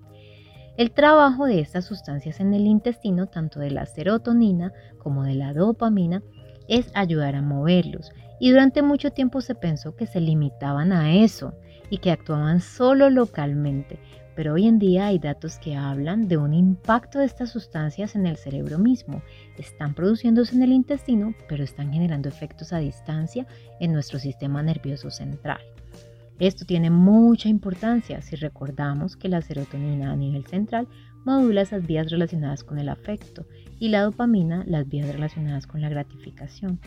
El 0.77 0.93
trabajo 0.93 1.47
de 1.47 1.61
estas 1.61 1.87
sustancias 1.87 2.39
en 2.39 2.55
el 2.55 2.67
intestino, 2.67 3.27
tanto 3.27 3.59
de 3.59 3.71
la 3.71 3.85
serotonina 3.87 4.73
como 4.99 5.25
de 5.25 5.35
la 5.35 5.53
dopamina, 5.53 6.23
es 6.69 6.91
ayudar 6.95 7.35
a 7.35 7.43
moverlos 7.43 8.13
y 8.39 8.51
durante 8.51 8.83
mucho 8.83 9.11
tiempo 9.11 9.41
se 9.41 9.55
pensó 9.55 9.97
que 9.97 10.07
se 10.07 10.21
limitaban 10.21 10.93
a 10.93 11.15
eso 11.17 11.55
y 11.91 11.99
que 11.99 12.11
actuaban 12.11 12.61
solo 12.61 13.11
localmente, 13.11 13.99
pero 14.39 14.55
hoy 14.55 14.69
en 14.69 14.79
día 14.79 15.07
hay 15.09 15.19
datos 15.19 15.59
que 15.59 15.75
hablan 15.75 16.29
de 16.29 16.37
un 16.37 16.55
impacto 16.55 17.19
de 17.19 17.25
estas 17.25 17.51
sustancias 17.51 18.15
en 18.15 18.25
el 18.25 18.37
cerebro 18.37 18.79
mismo. 18.79 19.21
Están 19.57 19.95
produciéndose 19.95 20.55
en 20.55 20.63
el 20.63 20.71
intestino, 20.71 21.35
pero 21.49 21.65
están 21.65 21.93
generando 21.93 22.29
efectos 22.29 22.73
a 22.73 22.79
distancia 22.79 23.49
en 23.81 23.93
nuestro 23.93 24.21
sistema 24.21 24.63
nervioso 24.63 25.11
central. 25.11 25.59
Esto 26.39 26.65
tiene 26.65 26.89
mucha 26.89 27.49
importancia 27.49 28.23
si 28.23 28.37
recordamos 28.37 29.17
que 29.17 29.29
la 29.29 29.43
serotonina 29.43 30.13
a 30.13 30.17
nivel 30.17 30.47
central 30.47 30.87
modula 31.25 31.63
esas 31.63 31.85
vías 31.85 32.09
relacionadas 32.09 32.63
con 32.63 32.79
el 32.79 32.91
afecto 32.91 33.45
y 33.81 33.89
la 33.89 34.03
dopamina 34.03 34.63
las 34.69 34.89
vías 34.89 35.13
relacionadas 35.13 35.67
con 35.67 35.81
la 35.81 35.89
gratificación. 35.89 36.79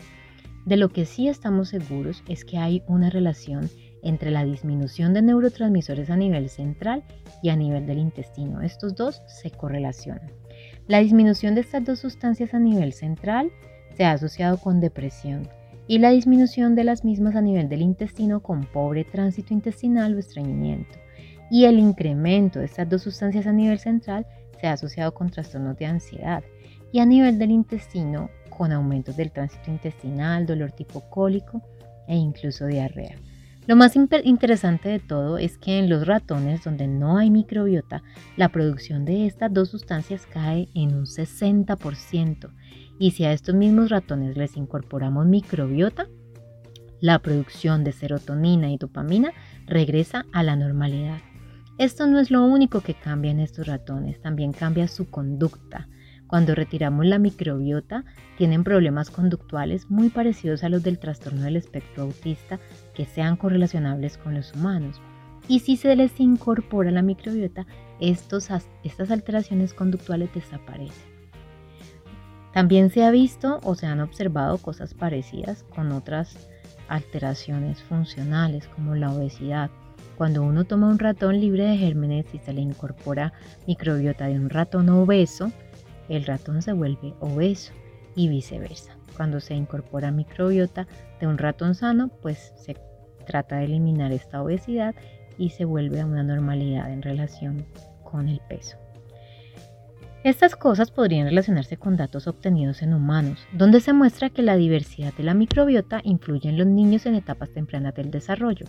De 0.64 0.78
lo 0.78 0.88
que 0.88 1.04
sí 1.04 1.28
estamos 1.28 1.68
seguros 1.68 2.24
es 2.28 2.46
que 2.46 2.56
hay 2.56 2.82
una 2.86 3.10
relación 3.10 3.68
entre 4.02 4.30
la 4.30 4.44
disminución 4.44 5.14
de 5.14 5.22
neurotransmisores 5.22 6.10
a 6.10 6.16
nivel 6.16 6.48
central 6.48 7.04
y 7.42 7.50
a 7.50 7.56
nivel 7.56 7.86
del 7.86 7.98
intestino. 7.98 8.60
Estos 8.60 8.94
dos 8.94 9.22
se 9.26 9.50
correlacionan. 9.50 10.30
La 10.88 10.98
disminución 10.98 11.54
de 11.54 11.62
estas 11.62 11.84
dos 11.84 12.00
sustancias 12.00 12.54
a 12.54 12.58
nivel 12.58 12.92
central 12.92 13.50
se 13.96 14.04
ha 14.04 14.12
asociado 14.12 14.58
con 14.58 14.80
depresión 14.80 15.48
y 15.86 15.98
la 15.98 16.10
disminución 16.10 16.74
de 16.74 16.84
las 16.84 17.04
mismas 17.04 17.36
a 17.36 17.40
nivel 17.40 17.68
del 17.68 17.82
intestino 17.82 18.40
con 18.40 18.64
pobre 18.64 19.04
tránsito 19.04 19.54
intestinal 19.54 20.14
o 20.14 20.18
estreñimiento. 20.18 20.98
Y 21.50 21.64
el 21.64 21.78
incremento 21.78 22.60
de 22.60 22.66
estas 22.66 22.88
dos 22.88 23.02
sustancias 23.02 23.46
a 23.46 23.52
nivel 23.52 23.78
central 23.78 24.26
se 24.60 24.66
ha 24.66 24.72
asociado 24.72 25.12
con 25.12 25.30
trastornos 25.30 25.76
de 25.76 25.86
ansiedad 25.86 26.42
y 26.92 27.00
a 27.00 27.06
nivel 27.06 27.38
del 27.38 27.50
intestino 27.50 28.30
con 28.48 28.72
aumentos 28.72 29.16
del 29.16 29.32
tránsito 29.32 29.70
intestinal, 29.70 30.46
dolor 30.46 30.72
tipo 30.72 31.00
cólico 31.10 31.62
e 32.06 32.16
incluso 32.16 32.66
diarrea. 32.66 33.16
Lo 33.68 33.76
más 33.76 33.94
interesante 33.96 34.88
de 34.88 34.98
todo 34.98 35.38
es 35.38 35.56
que 35.56 35.78
en 35.78 35.88
los 35.88 36.04
ratones 36.04 36.64
donde 36.64 36.88
no 36.88 37.16
hay 37.16 37.30
microbiota, 37.30 38.02
la 38.36 38.48
producción 38.48 39.04
de 39.04 39.26
estas 39.26 39.54
dos 39.54 39.68
sustancias 39.68 40.26
cae 40.26 40.68
en 40.74 40.94
un 40.94 41.06
60%. 41.06 42.50
Y 42.98 43.12
si 43.12 43.24
a 43.24 43.32
estos 43.32 43.54
mismos 43.54 43.90
ratones 43.90 44.36
les 44.36 44.56
incorporamos 44.56 45.26
microbiota, 45.26 46.08
la 47.00 47.20
producción 47.20 47.84
de 47.84 47.92
serotonina 47.92 48.70
y 48.70 48.78
dopamina 48.78 49.32
regresa 49.66 50.26
a 50.32 50.42
la 50.42 50.56
normalidad. 50.56 51.18
Esto 51.78 52.06
no 52.06 52.18
es 52.18 52.30
lo 52.30 52.44
único 52.44 52.80
que 52.80 52.94
cambia 52.94 53.30
en 53.30 53.40
estos 53.40 53.66
ratones, 53.66 54.20
también 54.20 54.52
cambia 54.52 54.88
su 54.88 55.08
conducta. 55.08 55.88
Cuando 56.26 56.54
retiramos 56.54 57.06
la 57.06 57.18
microbiota, 57.18 58.04
tienen 58.38 58.64
problemas 58.64 59.10
conductuales 59.10 59.90
muy 59.90 60.08
parecidos 60.08 60.64
a 60.64 60.68
los 60.68 60.82
del 60.82 60.98
trastorno 60.98 61.42
del 61.42 61.56
espectro 61.56 62.04
autista 62.04 62.58
que 62.94 63.06
sean 63.06 63.36
correlacionables 63.36 64.18
con 64.18 64.34
los 64.34 64.52
humanos. 64.54 65.00
Y 65.48 65.60
si 65.60 65.76
se 65.76 65.94
les 65.96 66.18
incorpora 66.20 66.90
la 66.90 67.02
microbiota, 67.02 67.66
estos, 68.00 68.48
estas 68.84 69.10
alteraciones 69.10 69.74
conductuales 69.74 70.32
desaparecen. 70.34 71.12
También 72.52 72.90
se 72.90 73.04
ha 73.04 73.10
visto 73.10 73.60
o 73.62 73.74
se 73.74 73.86
han 73.86 74.00
observado 74.00 74.58
cosas 74.58 74.94
parecidas 74.94 75.64
con 75.74 75.90
otras 75.92 76.36
alteraciones 76.88 77.82
funcionales 77.82 78.68
como 78.68 78.94
la 78.94 79.10
obesidad. 79.10 79.70
Cuando 80.16 80.42
uno 80.42 80.64
toma 80.64 80.88
un 80.88 80.98
ratón 80.98 81.40
libre 81.40 81.64
de 81.64 81.78
gérmenes 81.78 82.26
y 82.34 82.38
se 82.38 82.52
le 82.52 82.60
incorpora 82.60 83.32
microbiota 83.66 84.26
de 84.26 84.34
un 84.34 84.50
ratón 84.50 84.90
obeso, 84.90 85.50
el 86.08 86.26
ratón 86.26 86.60
se 86.60 86.72
vuelve 86.72 87.14
obeso 87.20 87.72
y 88.14 88.28
viceversa. 88.28 89.01
Cuando 89.16 89.40
se 89.40 89.54
incorpora 89.54 90.10
microbiota 90.10 90.86
de 91.20 91.26
un 91.26 91.38
ratón 91.38 91.74
sano, 91.74 92.10
pues 92.20 92.52
se 92.56 92.76
trata 93.26 93.56
de 93.56 93.64
eliminar 93.64 94.12
esta 94.12 94.42
obesidad 94.42 94.94
y 95.38 95.50
se 95.50 95.64
vuelve 95.64 96.00
a 96.00 96.06
una 96.06 96.22
normalidad 96.22 96.92
en 96.92 97.02
relación 97.02 97.64
con 98.02 98.28
el 98.28 98.40
peso. 98.48 98.76
Estas 100.24 100.54
cosas 100.54 100.92
podrían 100.92 101.26
relacionarse 101.26 101.76
con 101.76 101.96
datos 101.96 102.28
obtenidos 102.28 102.82
en 102.82 102.94
humanos, 102.94 103.40
donde 103.52 103.80
se 103.80 103.92
muestra 103.92 104.30
que 104.30 104.42
la 104.42 104.56
diversidad 104.56 105.12
de 105.14 105.24
la 105.24 105.34
microbiota 105.34 106.00
influye 106.04 106.48
en 106.48 106.58
los 106.58 106.66
niños 106.66 107.06
en 107.06 107.16
etapas 107.16 107.50
tempranas 107.50 107.94
del 107.94 108.12
desarrollo. 108.12 108.66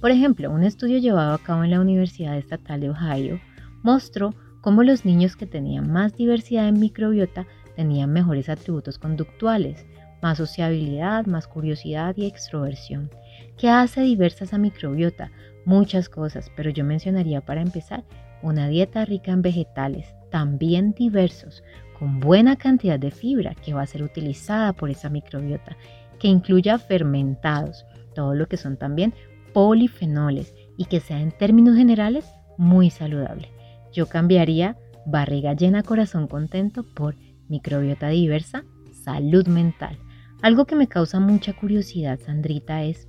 Por 0.00 0.10
ejemplo, 0.10 0.50
un 0.50 0.64
estudio 0.64 0.98
llevado 0.98 1.34
a 1.34 1.38
cabo 1.38 1.62
en 1.62 1.72
la 1.72 1.80
Universidad 1.80 2.38
Estatal 2.38 2.80
de 2.80 2.88
Ohio 2.88 3.38
mostró 3.82 4.34
cómo 4.62 4.82
los 4.82 5.04
niños 5.04 5.36
que 5.36 5.46
tenían 5.46 5.92
más 5.92 6.16
diversidad 6.16 6.68
en 6.68 6.80
microbiota 6.80 7.46
tenían 7.76 8.12
mejores 8.12 8.48
atributos 8.48 8.98
conductuales, 8.98 9.86
más 10.22 10.38
sociabilidad, 10.38 11.26
más 11.26 11.46
curiosidad 11.46 12.14
y 12.16 12.26
extroversión. 12.26 13.10
¿Qué 13.58 13.68
hace 13.68 14.00
diversa 14.00 14.44
esa 14.44 14.58
microbiota? 14.58 15.30
Muchas 15.64 16.08
cosas, 16.08 16.50
pero 16.56 16.70
yo 16.70 16.84
mencionaría 16.84 17.40
para 17.40 17.62
empezar 17.62 18.04
una 18.42 18.68
dieta 18.68 19.04
rica 19.04 19.32
en 19.32 19.42
vegetales, 19.42 20.14
también 20.30 20.92
diversos, 20.92 21.62
con 21.98 22.20
buena 22.20 22.56
cantidad 22.56 22.98
de 22.98 23.10
fibra 23.10 23.54
que 23.54 23.74
va 23.74 23.82
a 23.82 23.86
ser 23.86 24.02
utilizada 24.02 24.72
por 24.72 24.90
esa 24.90 25.08
microbiota, 25.08 25.76
que 26.18 26.28
incluya 26.28 26.78
fermentados, 26.78 27.86
todo 28.14 28.34
lo 28.34 28.46
que 28.46 28.56
son 28.56 28.76
también 28.76 29.14
polifenoles 29.52 30.54
y 30.76 30.86
que 30.86 31.00
sea 31.00 31.20
en 31.20 31.32
términos 31.32 31.76
generales 31.76 32.26
muy 32.58 32.90
saludable. 32.90 33.50
Yo 33.92 34.06
cambiaría 34.06 34.76
barriga 35.06 35.54
llena, 35.54 35.82
corazón 35.82 36.26
contento 36.26 36.84
por 36.94 37.14
microbiota 37.48 38.08
diversa, 38.08 38.64
salud 39.04 39.46
mental. 39.46 39.98
Algo 40.42 40.66
que 40.66 40.76
me 40.76 40.88
causa 40.88 41.20
mucha 41.20 41.54
curiosidad, 41.54 42.20
Sandrita, 42.20 42.84
es, 42.84 43.08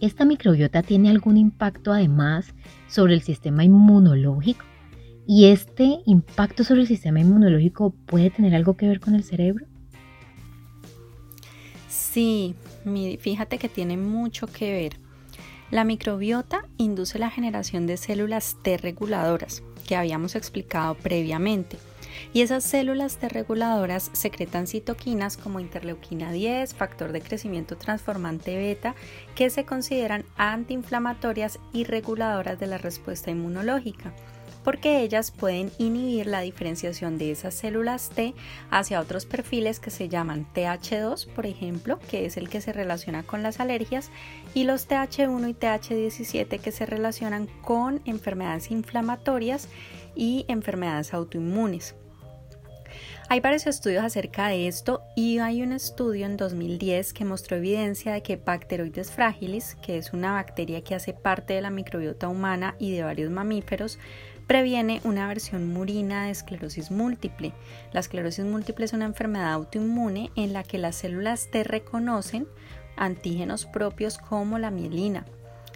¿esta 0.00 0.24
microbiota 0.24 0.82
tiene 0.82 1.10
algún 1.10 1.36
impacto 1.36 1.92
además 1.92 2.54
sobre 2.88 3.14
el 3.14 3.22
sistema 3.22 3.64
inmunológico? 3.64 4.64
¿Y 5.26 5.46
este 5.46 6.00
impacto 6.06 6.64
sobre 6.64 6.82
el 6.82 6.86
sistema 6.86 7.20
inmunológico 7.20 7.94
puede 8.06 8.30
tener 8.30 8.54
algo 8.54 8.76
que 8.76 8.88
ver 8.88 9.00
con 9.00 9.14
el 9.14 9.24
cerebro? 9.24 9.66
Sí, 11.88 12.54
fíjate 13.20 13.58
que 13.58 13.68
tiene 13.68 13.96
mucho 13.96 14.46
que 14.46 14.72
ver. 14.72 15.04
La 15.70 15.84
microbiota 15.84 16.66
induce 16.76 17.18
la 17.18 17.30
generación 17.30 17.86
de 17.86 17.96
células 17.96 18.58
T 18.62 18.76
reguladoras, 18.76 19.62
que 19.86 19.96
habíamos 19.96 20.36
explicado 20.36 20.94
previamente. 20.94 21.78
Y 22.32 22.42
esas 22.42 22.64
células 22.64 23.18
T 23.18 23.28
reguladoras 23.28 24.10
secretan 24.12 24.66
citoquinas 24.66 25.36
como 25.36 25.60
interleuquina 25.60 26.32
10, 26.32 26.74
factor 26.74 27.12
de 27.12 27.20
crecimiento 27.20 27.76
transformante 27.76 28.56
beta, 28.56 28.94
que 29.34 29.50
se 29.50 29.64
consideran 29.64 30.24
antiinflamatorias 30.36 31.58
y 31.72 31.84
reguladoras 31.84 32.58
de 32.58 32.66
la 32.66 32.78
respuesta 32.78 33.30
inmunológica 33.30 34.12
porque 34.64 35.02
ellas 35.02 35.30
pueden 35.30 35.70
inhibir 35.78 36.26
la 36.26 36.40
diferenciación 36.40 37.18
de 37.18 37.30
esas 37.30 37.54
células 37.54 38.08
T 38.08 38.34
hacia 38.70 39.00
otros 39.00 39.26
perfiles 39.26 39.78
que 39.78 39.90
se 39.90 40.08
llaman 40.08 40.46
TH2, 40.54 41.28
por 41.28 41.46
ejemplo, 41.46 41.98
que 42.10 42.24
es 42.24 42.36
el 42.38 42.48
que 42.48 42.62
se 42.62 42.72
relaciona 42.72 43.22
con 43.22 43.42
las 43.42 43.60
alergias, 43.60 44.10
y 44.54 44.64
los 44.64 44.88
TH1 44.88 45.50
y 45.50 45.54
TH17 45.54 46.60
que 46.60 46.72
se 46.72 46.86
relacionan 46.86 47.46
con 47.62 48.00
enfermedades 48.06 48.70
inflamatorias 48.70 49.68
y 50.16 50.46
enfermedades 50.48 51.12
autoinmunes. 51.12 51.94
Hay 53.30 53.40
varios 53.40 53.66
estudios 53.66 54.04
acerca 54.04 54.48
de 54.48 54.68
esto 54.68 55.02
y 55.16 55.38
hay 55.38 55.62
un 55.62 55.72
estudio 55.72 56.26
en 56.26 56.36
2010 56.36 57.14
que 57.14 57.24
mostró 57.24 57.56
evidencia 57.56 58.12
de 58.12 58.22
que 58.22 58.36
Bacteroides 58.36 59.10
fragilis, 59.10 59.76
que 59.76 59.96
es 59.96 60.12
una 60.12 60.32
bacteria 60.32 60.82
que 60.82 60.94
hace 60.94 61.14
parte 61.14 61.54
de 61.54 61.62
la 61.62 61.70
microbiota 61.70 62.28
humana 62.28 62.76
y 62.78 62.92
de 62.92 63.02
varios 63.02 63.30
mamíferos, 63.30 63.98
previene 64.46 65.00
una 65.04 65.26
versión 65.26 65.66
murina 65.66 66.26
de 66.26 66.32
esclerosis 66.32 66.90
múltiple. 66.90 67.54
La 67.92 68.00
esclerosis 68.00 68.44
múltiple 68.44 68.84
es 68.84 68.92
una 68.92 69.06
enfermedad 69.06 69.54
autoinmune 69.54 70.30
en 70.36 70.52
la 70.52 70.62
que 70.62 70.76
las 70.76 70.96
células 70.96 71.50
T 71.50 71.64
reconocen 71.64 72.46
antígenos 72.96 73.64
propios 73.64 74.18
como 74.18 74.58
la 74.58 74.70
mielina. 74.70 75.24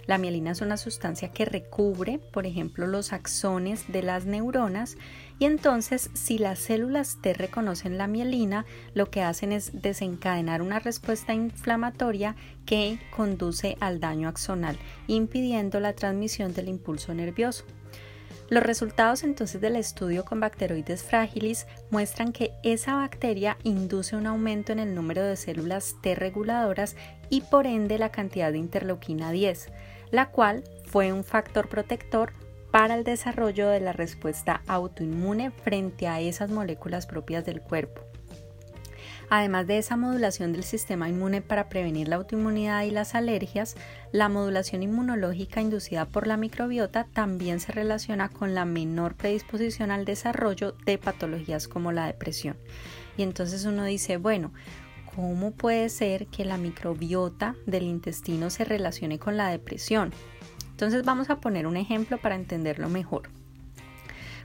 La 0.08 0.16
mielina 0.16 0.52
es 0.52 0.62
una 0.62 0.78
sustancia 0.78 1.32
que 1.32 1.44
recubre, 1.44 2.18
por 2.32 2.46
ejemplo, 2.46 2.86
los 2.86 3.12
axones 3.12 3.84
de 3.88 4.02
las 4.02 4.24
neuronas 4.24 4.96
y 5.38 5.44
entonces 5.44 6.08
si 6.14 6.38
las 6.38 6.60
células 6.60 7.18
T 7.20 7.34
reconocen 7.34 7.98
la 7.98 8.06
mielina, 8.06 8.64
lo 8.94 9.10
que 9.10 9.20
hacen 9.20 9.52
es 9.52 9.82
desencadenar 9.82 10.62
una 10.62 10.78
respuesta 10.78 11.34
inflamatoria 11.34 12.36
que 12.64 12.98
conduce 13.14 13.76
al 13.80 14.00
daño 14.00 14.30
axonal, 14.30 14.78
impidiendo 15.08 15.78
la 15.78 15.92
transmisión 15.92 16.54
del 16.54 16.68
impulso 16.68 17.12
nervioso. 17.12 17.66
Los 18.48 18.62
resultados 18.62 19.24
entonces 19.24 19.60
del 19.60 19.76
estudio 19.76 20.24
con 20.24 20.40
Bacteroides 20.40 21.02
fragilis 21.02 21.66
muestran 21.90 22.32
que 22.32 22.52
esa 22.62 22.94
bacteria 22.94 23.58
induce 23.62 24.16
un 24.16 24.26
aumento 24.26 24.72
en 24.72 24.78
el 24.78 24.94
número 24.94 25.22
de 25.22 25.36
células 25.36 25.96
T 26.00 26.14
reguladoras 26.14 26.96
y 27.28 27.42
por 27.42 27.66
ende 27.66 27.98
la 27.98 28.10
cantidad 28.10 28.50
de 28.50 28.56
interleuquina 28.56 29.32
10, 29.32 29.68
la 30.10 30.30
cual 30.30 30.64
fue 30.84 31.12
un 31.12 31.24
factor 31.24 31.68
protector 31.68 32.32
para 32.70 32.94
el 32.94 33.04
desarrollo 33.04 33.68
de 33.68 33.80
la 33.80 33.92
respuesta 33.92 34.62
autoinmune 34.66 35.50
frente 35.50 36.06
a 36.06 36.20
esas 36.20 36.50
moléculas 36.50 37.06
propias 37.06 37.44
del 37.44 37.60
cuerpo. 37.60 38.02
Además 39.30 39.66
de 39.66 39.76
esa 39.76 39.96
modulación 39.96 40.52
del 40.52 40.64
sistema 40.64 41.08
inmune 41.08 41.42
para 41.42 41.68
prevenir 41.68 42.08
la 42.08 42.16
autoinmunidad 42.16 42.84
y 42.84 42.90
las 42.90 43.14
alergias, 43.14 43.76
la 44.10 44.30
modulación 44.30 44.82
inmunológica 44.82 45.60
inducida 45.60 46.06
por 46.06 46.26
la 46.26 46.38
microbiota 46.38 47.06
también 47.12 47.60
se 47.60 47.72
relaciona 47.72 48.30
con 48.30 48.54
la 48.54 48.64
menor 48.64 49.16
predisposición 49.16 49.90
al 49.90 50.06
desarrollo 50.06 50.74
de 50.86 50.96
patologías 50.96 51.68
como 51.68 51.92
la 51.92 52.06
depresión. 52.06 52.56
Y 53.18 53.22
entonces 53.22 53.66
uno 53.66 53.84
dice, 53.84 54.16
bueno, 54.16 54.52
¿cómo 55.18 55.50
puede 55.50 55.88
ser 55.88 56.28
que 56.28 56.44
la 56.44 56.58
microbiota 56.58 57.56
del 57.66 57.82
intestino 57.82 58.50
se 58.50 58.64
relacione 58.64 59.18
con 59.18 59.36
la 59.36 59.48
depresión? 59.48 60.12
Entonces 60.70 61.04
vamos 61.04 61.28
a 61.28 61.40
poner 61.40 61.66
un 61.66 61.76
ejemplo 61.76 62.18
para 62.18 62.36
entenderlo 62.36 62.88
mejor. 62.88 63.28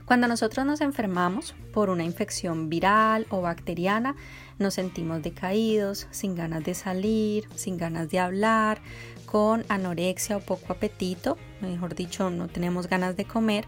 Cuando 0.04 0.26
nosotros 0.26 0.66
nos 0.66 0.80
enfermamos 0.80 1.54
por 1.72 1.90
una 1.90 2.02
infección 2.02 2.70
viral 2.70 3.28
o 3.30 3.40
bacteriana, 3.40 4.16
nos 4.58 4.74
sentimos 4.74 5.22
decaídos, 5.22 6.08
sin 6.10 6.34
ganas 6.34 6.64
de 6.64 6.74
salir, 6.74 7.48
sin 7.54 7.76
ganas 7.76 8.08
de 8.08 8.18
hablar, 8.18 8.82
con 9.26 9.64
anorexia 9.68 10.38
o 10.38 10.40
poco 10.40 10.72
apetito, 10.72 11.38
mejor 11.60 11.94
dicho, 11.94 12.30
no 12.30 12.48
tenemos 12.48 12.88
ganas 12.88 13.16
de 13.16 13.26
comer 13.26 13.64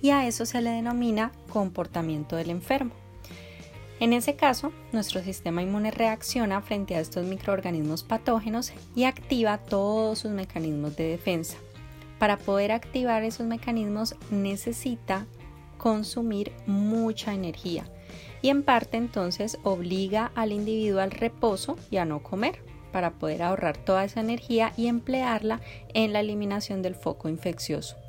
y 0.00 0.10
a 0.10 0.28
eso 0.28 0.46
se 0.46 0.62
le 0.62 0.70
denomina 0.70 1.32
comportamiento 1.48 2.36
del 2.36 2.50
enfermo. 2.50 3.03
En 4.04 4.12
ese 4.12 4.36
caso, 4.36 4.70
nuestro 4.92 5.22
sistema 5.22 5.62
inmune 5.62 5.90
reacciona 5.90 6.60
frente 6.60 6.94
a 6.94 7.00
estos 7.00 7.24
microorganismos 7.24 8.02
patógenos 8.02 8.74
y 8.94 9.04
activa 9.04 9.56
todos 9.56 10.18
sus 10.18 10.30
mecanismos 10.30 10.94
de 10.94 11.04
defensa. 11.04 11.56
Para 12.18 12.36
poder 12.36 12.72
activar 12.72 13.22
esos 13.22 13.46
mecanismos 13.46 14.14
necesita 14.30 15.24
consumir 15.78 16.52
mucha 16.66 17.32
energía 17.32 17.86
y 18.42 18.50
en 18.50 18.62
parte 18.62 18.98
entonces 18.98 19.56
obliga 19.62 20.32
al 20.34 20.52
individuo 20.52 21.00
al 21.00 21.10
reposo 21.10 21.76
y 21.90 21.96
a 21.96 22.04
no 22.04 22.22
comer 22.22 22.62
para 22.92 23.12
poder 23.12 23.42
ahorrar 23.42 23.78
toda 23.78 24.04
esa 24.04 24.20
energía 24.20 24.74
y 24.76 24.88
emplearla 24.88 25.62
en 25.94 26.12
la 26.12 26.20
eliminación 26.20 26.82
del 26.82 26.94
foco 26.94 27.30
infeccioso. 27.30 28.03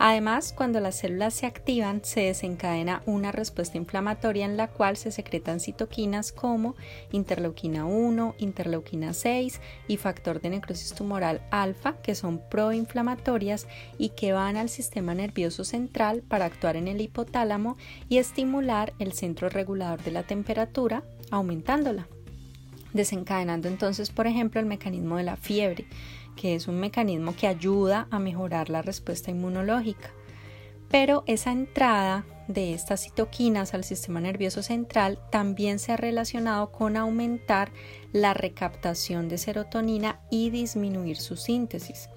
Además, 0.00 0.52
cuando 0.56 0.78
las 0.78 0.96
células 0.96 1.34
se 1.34 1.46
activan, 1.46 2.04
se 2.04 2.20
desencadena 2.20 3.02
una 3.04 3.32
respuesta 3.32 3.78
inflamatoria 3.78 4.44
en 4.44 4.56
la 4.56 4.68
cual 4.68 4.96
se 4.96 5.10
secretan 5.10 5.58
citoquinas 5.58 6.30
como 6.30 6.76
interleuquina 7.10 7.84
1, 7.84 8.36
interleuquina 8.38 9.12
6 9.12 9.60
y 9.88 9.96
factor 9.96 10.40
de 10.40 10.50
necrosis 10.50 10.94
tumoral 10.94 11.42
alfa, 11.50 11.96
que 12.00 12.14
son 12.14 12.40
proinflamatorias 12.48 13.66
y 13.98 14.10
que 14.10 14.32
van 14.32 14.56
al 14.56 14.68
sistema 14.68 15.14
nervioso 15.14 15.64
central 15.64 16.22
para 16.22 16.44
actuar 16.44 16.76
en 16.76 16.86
el 16.86 17.00
hipotálamo 17.00 17.76
y 18.08 18.18
estimular 18.18 18.92
el 19.00 19.12
centro 19.14 19.48
regulador 19.48 20.00
de 20.04 20.12
la 20.12 20.22
temperatura, 20.22 21.02
aumentándola 21.32 22.06
desencadenando 22.92 23.68
entonces, 23.68 24.10
por 24.10 24.26
ejemplo, 24.26 24.60
el 24.60 24.66
mecanismo 24.66 25.18
de 25.18 25.22
la 25.22 25.36
fiebre, 25.36 25.86
que 26.38 26.54
es 26.54 26.68
un 26.68 26.78
mecanismo 26.78 27.34
que 27.34 27.48
ayuda 27.48 28.06
a 28.10 28.20
mejorar 28.20 28.70
la 28.70 28.80
respuesta 28.80 29.30
inmunológica. 29.32 30.12
Pero 30.88 31.24
esa 31.26 31.50
entrada 31.50 32.24
de 32.46 32.72
estas 32.72 33.02
citoquinas 33.02 33.74
al 33.74 33.84
sistema 33.84 34.20
nervioso 34.20 34.62
central 34.62 35.18
también 35.30 35.80
se 35.80 35.92
ha 35.92 35.96
relacionado 35.96 36.70
con 36.70 36.96
aumentar 36.96 37.72
la 38.12 38.34
recaptación 38.34 39.28
de 39.28 39.36
serotonina 39.36 40.20
y 40.30 40.50
disminuir 40.50 41.18
su 41.18 41.36
síntesis. 41.36 42.08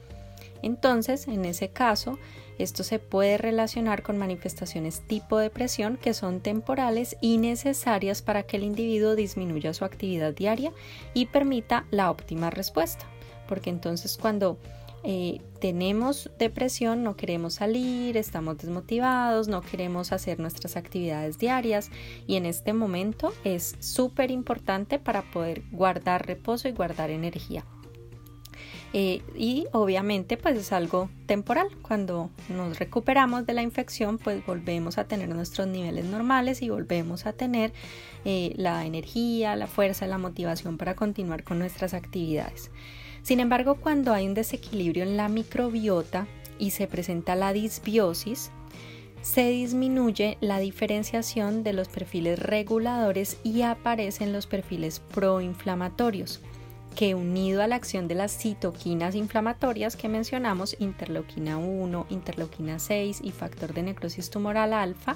Entonces, 0.62 1.28
en 1.28 1.44
ese 1.44 1.70
caso, 1.70 2.20
esto 2.60 2.84
se 2.84 3.00
puede 3.00 3.40
relacionar 3.40 4.04
con 4.04 4.20
manifestaciones 4.20 5.02
tipo 5.08 5.40
depresión 5.40 5.98
que 5.98 6.14
son 6.14 6.42
temporales 6.42 7.18
y 7.20 7.40
necesarias 7.40 8.22
para 8.22 8.44
que 8.44 8.58
el 8.58 8.64
individuo 8.64 9.16
disminuya 9.16 9.74
su 9.74 9.84
actividad 9.84 10.34
diaria 10.34 10.72
y 11.16 11.26
permita 11.26 11.88
la 11.90 12.12
óptima 12.12 12.52
respuesta 12.52 13.11
porque 13.52 13.70
entonces 13.70 14.18
cuando 14.18 14.58
eh, 15.04 15.42
tenemos 15.60 16.32
depresión, 16.40 17.04
no 17.04 17.18
queremos 17.18 17.56
salir, 17.56 18.16
estamos 18.16 18.60
desmotivados, 18.60 19.50
no 19.50 19.60
queremos 19.60 20.14
hacer 20.14 20.40
nuestras 20.40 20.78
actividades 20.78 21.38
diarias 21.38 21.92
y 22.28 22.38
en 22.38 22.46
este 22.46 22.72
momento 22.72 23.34
es 23.44 23.76
súper 23.82 24.32
importante 24.32 25.00
para 25.00 25.24
poder 25.34 25.64
guardar 25.70 26.26
reposo 26.26 26.70
y 26.70 26.72
guardar 26.72 27.10
energía. 27.10 27.66
Eh, 28.94 29.22
y 29.38 29.68
obviamente 29.74 30.38
pues 30.38 30.58
es 30.58 30.72
algo 30.72 31.10
temporal. 31.26 31.68
Cuando 31.82 32.30
nos 32.48 32.80
recuperamos 32.80 33.46
de 33.46 33.54
la 33.54 33.64
infección 33.64 34.18
pues 34.18 34.46
volvemos 34.46 34.98
a 34.98 35.10
tener 35.10 35.28
nuestros 35.28 35.68
niveles 35.68 36.06
normales 36.06 36.62
y 36.62 36.70
volvemos 36.70 37.26
a 37.26 37.34
tener 37.34 37.74
eh, 38.24 38.54
la 38.56 38.86
energía, 38.86 39.58
la 39.58 39.68
fuerza, 39.68 40.08
la 40.08 40.18
motivación 40.18 40.78
para 40.78 40.96
continuar 40.96 41.44
con 41.44 41.60
nuestras 41.60 41.94
actividades. 41.94 42.72
Sin 43.24 43.40
embargo, 43.40 43.76
cuando 43.76 44.14
hay 44.14 44.28
un 44.28 44.34
desequilibrio 44.34 45.04
en 45.04 45.18
la 45.18 45.30
microbiota 45.30 46.28
y 46.58 46.72
se 46.72 46.88
presenta 46.88 47.36
la 47.36 47.54
disbiosis, 47.54 48.52
se 49.22 49.50
disminuye 49.50 50.38
la 50.42 50.60
diferenciación 50.60 51.64
de 51.64 51.74
los 51.74 51.88
perfiles 51.88 52.40
reguladores 52.40 53.38
y 53.44 53.62
aparecen 53.62 54.34
los 54.34 54.48
perfiles 54.48 55.00
proinflamatorios, 55.00 56.42
que 56.96 57.14
unido 57.14 57.62
a 57.62 57.68
la 57.68 57.76
acción 57.76 58.08
de 58.08 58.16
las 58.16 58.36
citoquinas 58.38 59.14
inflamatorias 59.16 59.96
que 59.96 60.10
mencionamos, 60.10 60.76
interleuquina 60.80 61.58
1, 61.58 62.08
interleuquina 62.10 62.80
6 62.80 63.22
y 63.24 63.32
factor 63.32 63.74
de 63.74 63.84
necrosis 63.84 64.30
tumoral 64.32 64.74
alfa, 64.74 65.16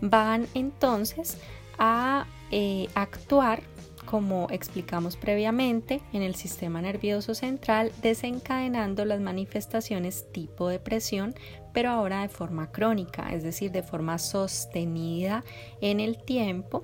van 0.00 0.46
entonces 0.54 1.38
a 1.78 2.26
eh, 2.52 2.88
actuar 2.94 3.62
como 4.04 4.46
explicamos 4.50 5.16
previamente, 5.16 6.00
en 6.12 6.22
el 6.22 6.34
sistema 6.34 6.80
nervioso 6.82 7.34
central, 7.34 7.92
desencadenando 8.02 9.04
las 9.04 9.20
manifestaciones 9.20 10.30
tipo 10.32 10.68
depresión, 10.68 11.34
pero 11.72 11.90
ahora 11.90 12.22
de 12.22 12.28
forma 12.28 12.70
crónica, 12.70 13.32
es 13.32 13.42
decir, 13.42 13.72
de 13.72 13.82
forma 13.82 14.18
sostenida 14.18 15.44
en 15.80 16.00
el 16.00 16.18
tiempo. 16.18 16.82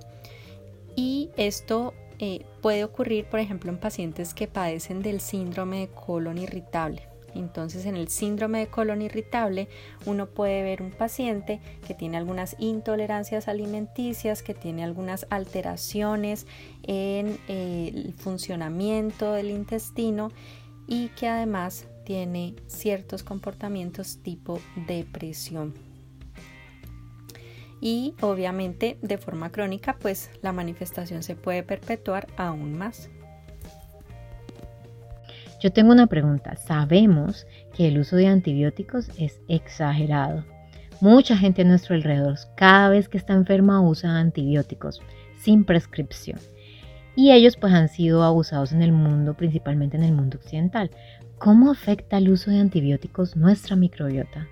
Y 0.96 1.30
esto 1.36 1.94
eh, 2.18 2.44
puede 2.60 2.84
ocurrir, 2.84 3.26
por 3.26 3.40
ejemplo, 3.40 3.70
en 3.70 3.78
pacientes 3.78 4.34
que 4.34 4.48
padecen 4.48 5.02
del 5.02 5.20
síndrome 5.20 5.80
de 5.80 5.88
colon 5.88 6.38
irritable. 6.38 7.09
Entonces, 7.34 7.86
en 7.86 7.96
el 7.96 8.08
síndrome 8.08 8.60
de 8.60 8.66
colon 8.68 9.02
irritable, 9.02 9.68
uno 10.06 10.26
puede 10.26 10.62
ver 10.62 10.82
un 10.82 10.90
paciente 10.90 11.60
que 11.86 11.94
tiene 11.94 12.16
algunas 12.16 12.56
intolerancias 12.58 13.48
alimenticias, 13.48 14.42
que 14.42 14.54
tiene 14.54 14.84
algunas 14.84 15.26
alteraciones 15.30 16.46
en 16.82 17.38
eh, 17.48 17.92
el 17.94 18.14
funcionamiento 18.14 19.32
del 19.32 19.50
intestino 19.50 20.30
y 20.86 21.08
que 21.10 21.28
además 21.28 21.86
tiene 22.04 22.54
ciertos 22.66 23.22
comportamientos 23.22 24.18
tipo 24.22 24.60
depresión. 24.86 25.74
Y 27.80 28.14
obviamente 28.20 28.98
de 29.00 29.16
forma 29.16 29.50
crónica, 29.50 29.96
pues 29.98 30.30
la 30.42 30.52
manifestación 30.52 31.22
se 31.22 31.36
puede 31.36 31.62
perpetuar 31.62 32.26
aún 32.36 32.76
más. 32.76 33.08
Yo 35.60 35.70
tengo 35.70 35.92
una 35.92 36.06
pregunta. 36.06 36.56
Sabemos 36.56 37.46
que 37.74 37.88
el 37.88 37.98
uso 37.98 38.16
de 38.16 38.26
antibióticos 38.26 39.10
es 39.18 39.40
exagerado. 39.46 40.44
Mucha 41.02 41.36
gente 41.36 41.62
a 41.62 41.64
nuestro 41.66 41.94
alrededor 41.94 42.38
cada 42.56 42.88
vez 42.88 43.08
que 43.08 43.18
está 43.18 43.34
enferma 43.34 43.80
usa 43.80 44.18
antibióticos 44.18 45.02
sin 45.38 45.64
prescripción. 45.64 46.38
Y 47.14 47.32
ellos 47.32 47.56
pues 47.56 47.74
han 47.74 47.88
sido 47.88 48.22
abusados 48.22 48.72
en 48.72 48.82
el 48.82 48.92
mundo, 48.92 49.34
principalmente 49.34 49.98
en 49.98 50.04
el 50.04 50.12
mundo 50.12 50.38
occidental. 50.38 50.90
¿Cómo 51.38 51.70
afecta 51.70 52.18
el 52.18 52.30
uso 52.30 52.50
de 52.50 52.60
antibióticos 52.60 53.36
nuestra 53.36 53.76
microbiota? 53.76 54.48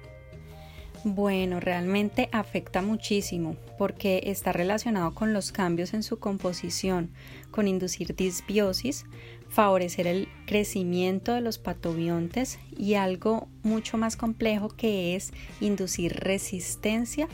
Bueno, 1.05 1.61
realmente 1.61 2.29
afecta 2.33 2.83
muchísimo 2.83 3.57
porque 3.79 4.23
está 4.25 4.53
relacionado 4.53 5.14
con 5.14 5.33
los 5.33 5.53
cambios 5.53 5.94
en 5.94 6.03
su 6.03 6.18
composición, 6.18 7.12
con 7.51 7.68
inducir 7.68 8.16
disbiosis, 8.16 9.07
favorecer 9.48 10.06
el 10.06 10.28
crecimiento 10.46 11.34
de 11.34 11.40
los 11.40 11.58
patobiontes 11.58 12.58
y 12.76 12.94
algo 12.94 13.48
mucho 13.62 13.96
más 13.98 14.16
complejo 14.16 14.68
que 14.68 15.16
es 15.16 15.32
inducir 15.61 16.14
resistencia 16.14 17.28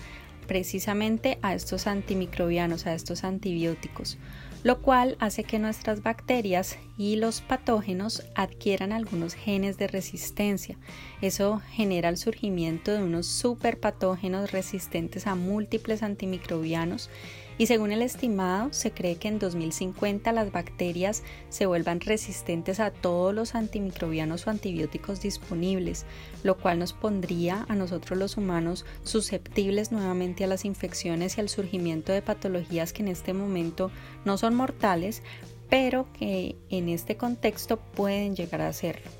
precisamente 0.46 1.38
a 1.42 1.54
estos 1.54 1.86
antimicrobianos, 1.86 2.86
a 2.86 2.94
estos 2.94 3.24
antibióticos 3.24 4.18
lo 4.64 4.80
cual 4.80 5.16
hace 5.20 5.44
que 5.44 5.58
nuestras 5.58 6.02
bacterias 6.02 6.78
y 6.96 7.16
los 7.16 7.42
patógenos 7.42 8.24
adquieran 8.34 8.92
algunos 8.92 9.34
genes 9.34 9.76
de 9.76 9.86
resistencia. 9.86 10.78
Eso 11.20 11.60
genera 11.70 12.08
el 12.08 12.16
surgimiento 12.16 12.90
de 12.90 13.02
unos 13.02 13.26
superpatógenos 13.26 14.52
resistentes 14.52 15.26
a 15.26 15.34
múltiples 15.34 16.02
antimicrobianos 16.02 17.10
y 17.56 17.66
según 17.66 17.92
el 17.92 18.02
estimado 18.02 18.72
se 18.72 18.90
cree 18.90 19.16
que 19.16 19.28
en 19.28 19.38
2050 19.38 20.32
las 20.32 20.50
bacterias 20.50 21.22
se 21.50 21.66
vuelvan 21.66 22.00
resistentes 22.00 22.80
a 22.80 22.90
todos 22.90 23.32
los 23.34 23.54
antimicrobianos 23.54 24.46
o 24.46 24.50
antibióticos 24.50 25.20
disponibles, 25.20 26.04
lo 26.42 26.56
cual 26.56 26.80
nos 26.80 26.92
pondría 26.92 27.64
a 27.68 27.74
nosotros 27.76 28.18
los 28.18 28.36
humanos 28.36 28.84
susceptibles 29.04 29.92
nuevamente 29.92 30.44
a 30.44 30.48
las 30.48 30.64
infecciones 30.64 31.36
y 31.36 31.40
al 31.40 31.48
surgimiento 31.48 32.12
de 32.12 32.22
patologías 32.22 32.92
que 32.92 33.02
en 33.02 33.08
este 33.08 33.32
momento 33.34 33.90
no 34.24 34.36
son 34.36 34.54
mortales, 34.54 35.22
pero 35.70 36.06
que 36.18 36.56
en 36.70 36.88
este 36.88 37.16
contexto 37.16 37.78
pueden 37.78 38.34
llegar 38.34 38.62
a 38.62 38.72
serlo. 38.72 39.10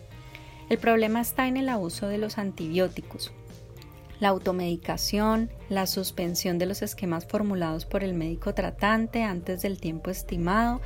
El 0.69 0.79
problema 0.79 1.21
está 1.21 1.47
en 1.47 1.57
el 1.57 1.69
abuso 1.69 2.09
de 2.09 2.19
los 2.19 2.39
antibióticos 2.39 3.33
la 4.21 4.29
automedicación, 4.29 5.51
la 5.69 5.87
suspensión 5.87 6.59
de 6.59 6.67
los 6.67 6.83
esquemas 6.83 7.27
formulados 7.27 7.85
por 7.85 8.05
el 8.05 8.15
médico 8.15 8.55
tratante 8.55 9.23
antes 9.23 9.63
del 9.63 9.81
tiempo 9.81 10.11
estimado 10.11 10.81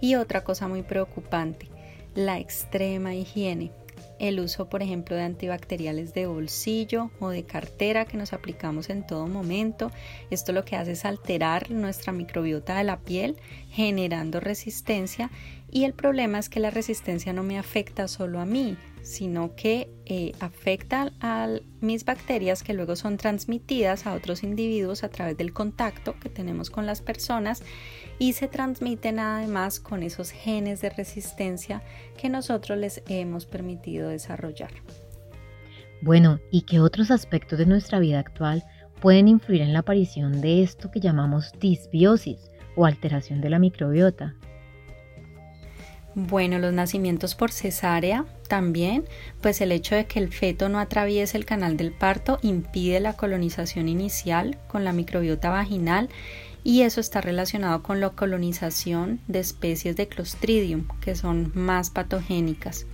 y 0.00 0.14
otra 0.14 0.44
cosa 0.44 0.66
muy 0.66 0.82
preocupante, 0.82 1.68
la 2.14 2.38
extrema 2.38 3.14
higiene. 3.14 3.72
el 4.18 4.38
uso, 4.38 4.68
por 4.68 4.82
ejemplo, 4.82 5.16
de 5.16 5.22
antibacteriales 5.22 6.12
de 6.12 6.26
bolsillo 6.26 7.10
o 7.20 7.30
de 7.30 7.44
cartera 7.44 8.04
que 8.04 8.18
nos 8.18 8.34
aplicamos 8.34 8.90
en 8.90 9.06
todo 9.06 9.26
momento. 9.26 9.90
Esto 10.30 10.52
lo 10.52 10.62
que 10.64 10.76
hace 10.76 10.92
es 10.92 11.06
alterar 11.06 11.70
nuestra 11.70 12.12
microbiota 12.12 12.76
de 12.76 12.84
la 12.84 12.98
piel, 12.98 13.36
generando 13.70 14.38
resistencia 14.38 15.30
y 15.70 15.84
el 15.84 15.94
problema 15.94 16.38
es 16.38 16.48
que 16.48 16.60
la 16.60 16.70
resistencia 16.70 17.32
no 17.32 17.42
me 17.42 17.58
afecta 17.58 18.08
solo 18.08 18.40
a 18.40 18.44
mí, 18.44 18.76
sino 19.02 19.54
que 19.54 19.90
eh, 20.06 20.32
afecta 20.40 21.12
a 21.20 21.48
mis 21.80 22.04
bacterias 22.04 22.62
que 22.62 22.74
luego 22.74 22.96
son 22.96 23.16
transmitidas 23.16 24.06
a 24.06 24.14
otros 24.14 24.42
individuos 24.42 25.04
a 25.04 25.08
través 25.08 25.36
del 25.36 25.52
contacto 25.52 26.18
que 26.20 26.28
tenemos 26.28 26.70
con 26.70 26.86
las 26.86 27.00
personas 27.00 27.62
y 28.18 28.34
se 28.34 28.48
transmiten 28.48 29.18
además 29.18 29.80
con 29.80 30.02
esos 30.02 30.30
genes 30.30 30.80
de 30.80 30.90
resistencia 30.90 31.82
que 32.16 32.28
nosotros 32.28 32.78
les 32.78 33.02
hemos 33.08 33.46
permitido 33.46 34.08
desarrollar. 34.08 34.72
Bueno, 36.02 36.40
¿y 36.50 36.62
qué 36.62 36.80
otros 36.80 37.10
aspectos 37.10 37.58
de 37.58 37.66
nuestra 37.66 37.98
vida 37.98 38.18
actual 38.18 38.64
pueden 39.00 39.28
influir 39.28 39.62
en 39.62 39.72
la 39.72 39.80
aparición 39.80 40.40
de 40.40 40.62
esto 40.62 40.90
que 40.90 41.00
llamamos 41.00 41.52
disbiosis 41.58 42.50
o 42.76 42.86
alteración 42.86 43.40
de 43.40 43.50
la 43.50 43.58
microbiota? 43.58 44.34
Bueno, 46.14 46.58
los 46.58 46.72
nacimientos 46.72 47.36
por 47.36 47.52
cesárea 47.52 48.24
también, 48.48 49.04
pues 49.40 49.60
el 49.60 49.70
hecho 49.70 49.94
de 49.94 50.06
que 50.06 50.18
el 50.18 50.32
feto 50.32 50.68
no 50.68 50.80
atraviese 50.80 51.38
el 51.38 51.44
canal 51.44 51.76
del 51.76 51.92
parto 51.92 52.40
impide 52.42 52.98
la 52.98 53.12
colonización 53.12 53.88
inicial 53.88 54.58
con 54.66 54.82
la 54.82 54.92
microbiota 54.92 55.50
vaginal 55.50 56.08
y 56.64 56.82
eso 56.82 57.00
está 57.00 57.20
relacionado 57.20 57.82
con 57.84 58.00
la 58.00 58.10
colonización 58.10 59.20
de 59.28 59.38
especies 59.38 59.94
de 59.94 60.08
Clostridium 60.08 60.88
que 61.00 61.14
son 61.14 61.52
más 61.54 61.90
patogénicas. 61.90 62.86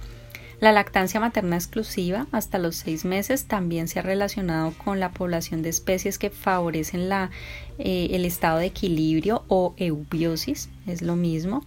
La 0.61 0.73
lactancia 0.73 1.21
materna 1.21 1.57
exclusiva 1.57 2.27
hasta 2.33 2.59
los 2.59 2.77
seis 2.77 3.05
meses 3.05 3.45
también 3.45 3.89
se 3.89 3.99
ha 3.99 4.03
relacionado 4.03 4.73
con 4.85 5.01
la 5.01 5.11
población 5.11 5.63
de 5.63 5.69
especies 5.69 6.19
que 6.19 6.31
favorecen 6.31 7.11
la, 7.11 7.31
eh, 7.79 8.09
el 8.13 8.25
estado 8.25 8.59
de 8.59 8.67
equilibrio 8.67 9.45
o 9.49 9.75
eubiosis, 9.77 10.71
es 10.87 11.03
lo 11.03 11.17
mismo. 11.17 11.65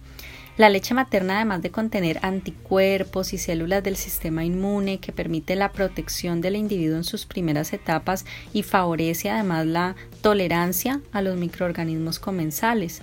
La 0.56 0.68
leche 0.68 0.94
materna, 0.94 1.36
además 1.36 1.62
de 1.62 1.70
contener 1.70 2.18
anticuerpos 2.22 3.32
y 3.32 3.38
células 3.38 3.82
del 3.82 3.96
sistema 3.96 4.44
inmune 4.44 4.98
que 4.98 5.12
permite 5.12 5.56
la 5.56 5.72
protección 5.72 6.40
del 6.40 6.56
individuo 6.56 6.96
en 6.96 7.04
sus 7.04 7.24
primeras 7.24 7.72
etapas 7.72 8.26
y 8.52 8.62
favorece 8.62 9.30
además 9.30 9.66
la 9.66 9.96
tolerancia 10.20 11.00
a 11.12 11.22
los 11.22 11.36
microorganismos 11.36 12.18
comensales. 12.18 13.00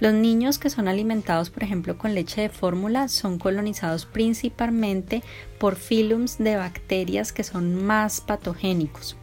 Los 0.00 0.14
niños 0.14 0.58
que 0.58 0.68
son 0.68 0.88
alimentados, 0.88 1.48
por 1.50 1.62
ejemplo, 1.62 1.96
con 1.96 2.12
leche 2.14 2.40
de 2.40 2.48
fórmula 2.48 3.06
son 3.06 3.38
colonizados 3.38 4.04
principalmente 4.04 5.22
por 5.58 5.76
filums 5.76 6.38
de 6.38 6.56
bacterias 6.56 7.32
que 7.32 7.44
son 7.44 7.84
más 7.86 8.20
patogénicos. 8.20 9.16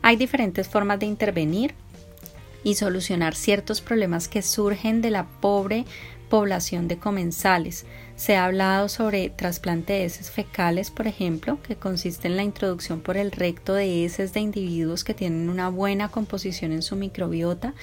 Hay 0.00 0.14
diferentes 0.14 0.68
formas 0.68 1.00
de 1.00 1.06
intervenir 1.06 1.74
y 2.62 2.76
solucionar 2.76 3.34
ciertos 3.34 3.80
problemas 3.80 4.28
que 4.28 4.42
surgen 4.42 5.02
de 5.02 5.10
la 5.10 5.26
pobre 5.26 5.86
población 6.30 6.88
de 6.88 6.96
comensales. 6.96 7.84
Se 8.16 8.36
ha 8.36 8.46
hablado 8.46 8.88
sobre 8.88 9.28
trasplante 9.28 9.92
de 9.92 10.04
heces 10.06 10.30
fecales, 10.30 10.90
por 10.90 11.06
ejemplo, 11.06 11.58
que 11.62 11.76
consiste 11.76 12.28
en 12.28 12.36
la 12.36 12.42
introducción 12.42 13.00
por 13.00 13.18
el 13.18 13.32
recto 13.32 13.74
de 13.74 14.06
heces 14.06 14.32
de 14.32 14.40
individuos 14.40 15.04
que 15.04 15.12
tienen 15.12 15.50
una 15.50 15.68
buena 15.68 16.08
composición 16.08 16.72
en 16.72 16.80
su 16.80 16.96
microbiota. 16.96 17.74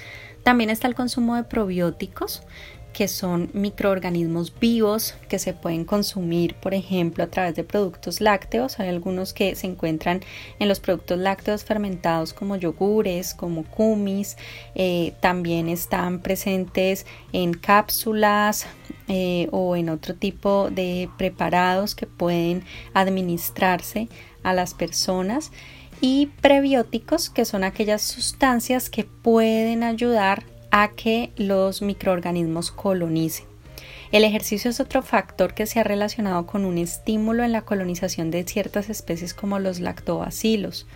También 0.42 0.72
está 0.72 0.88
el 0.88 0.96
consumo 0.96 1.36
de 1.36 1.44
probióticos, 1.44 2.42
que 2.94 3.08
son 3.08 3.50
microorganismos 3.54 4.52
vivos 4.60 5.16
que 5.30 5.38
se 5.38 5.54
pueden 5.54 5.86
consumir, 5.86 6.56
por 6.56 6.74
ejemplo, 6.74 7.24
a 7.24 7.28
través 7.28 7.56
de 7.56 7.64
productos 7.64 8.22
lácteos. 8.22 8.80
Hay 8.80 8.90
algunos 8.90 9.34
que 9.34 9.56
se 9.56 9.68
encuentran 9.68 10.22
en 10.60 10.68
los 10.68 10.80
productos 10.80 11.20
lácteos 11.20 11.64
fermentados 11.64 12.34
como 12.34 12.56
yogures, 12.56 13.34
como 13.34 13.64
kumis. 13.64 14.38
Eh, 14.74 15.14
también 15.20 15.70
están 15.70 16.22
presentes 16.22 17.06
en 17.34 17.54
cápsulas 17.54 18.66
eh, 19.08 19.48
o 19.52 19.76
en 19.76 19.90
otro 19.90 20.16
tipo 20.16 20.70
de 20.72 21.10
preparados 21.18 21.94
que 21.94 22.08
pueden 22.08 22.64
administrarse 22.94 24.10
a 24.42 24.54
las 24.54 24.74
personas 24.74 25.52
y 26.02 26.28
prebióticos 26.42 27.30
que 27.30 27.46
son 27.46 27.64
aquellas 27.64 28.02
sustancias 28.02 28.90
que 28.90 29.04
pueden 29.04 29.84
ayudar 29.84 30.44
a 30.72 30.90
que 30.90 31.32
los 31.38 31.82
microorganismos 31.82 32.72
colonicen. 32.72 33.46
El 34.12 34.24
ejercicio 34.24 34.72
es 34.72 34.80
otro 34.80 35.02
factor 35.02 35.54
que 35.54 35.66
se 35.66 35.80
ha 35.80 35.84
relacionado 35.84 36.46
con 36.46 36.66
un 36.66 36.78
estímulo 36.78 37.44
en 37.44 37.52
la 37.52 37.64
colonización 37.64 38.32
de 38.32 38.44
ciertas 38.44 38.90
especies 38.90 39.34
como 39.34 39.60
los 39.60 39.80
lactobacilos. 39.80 40.88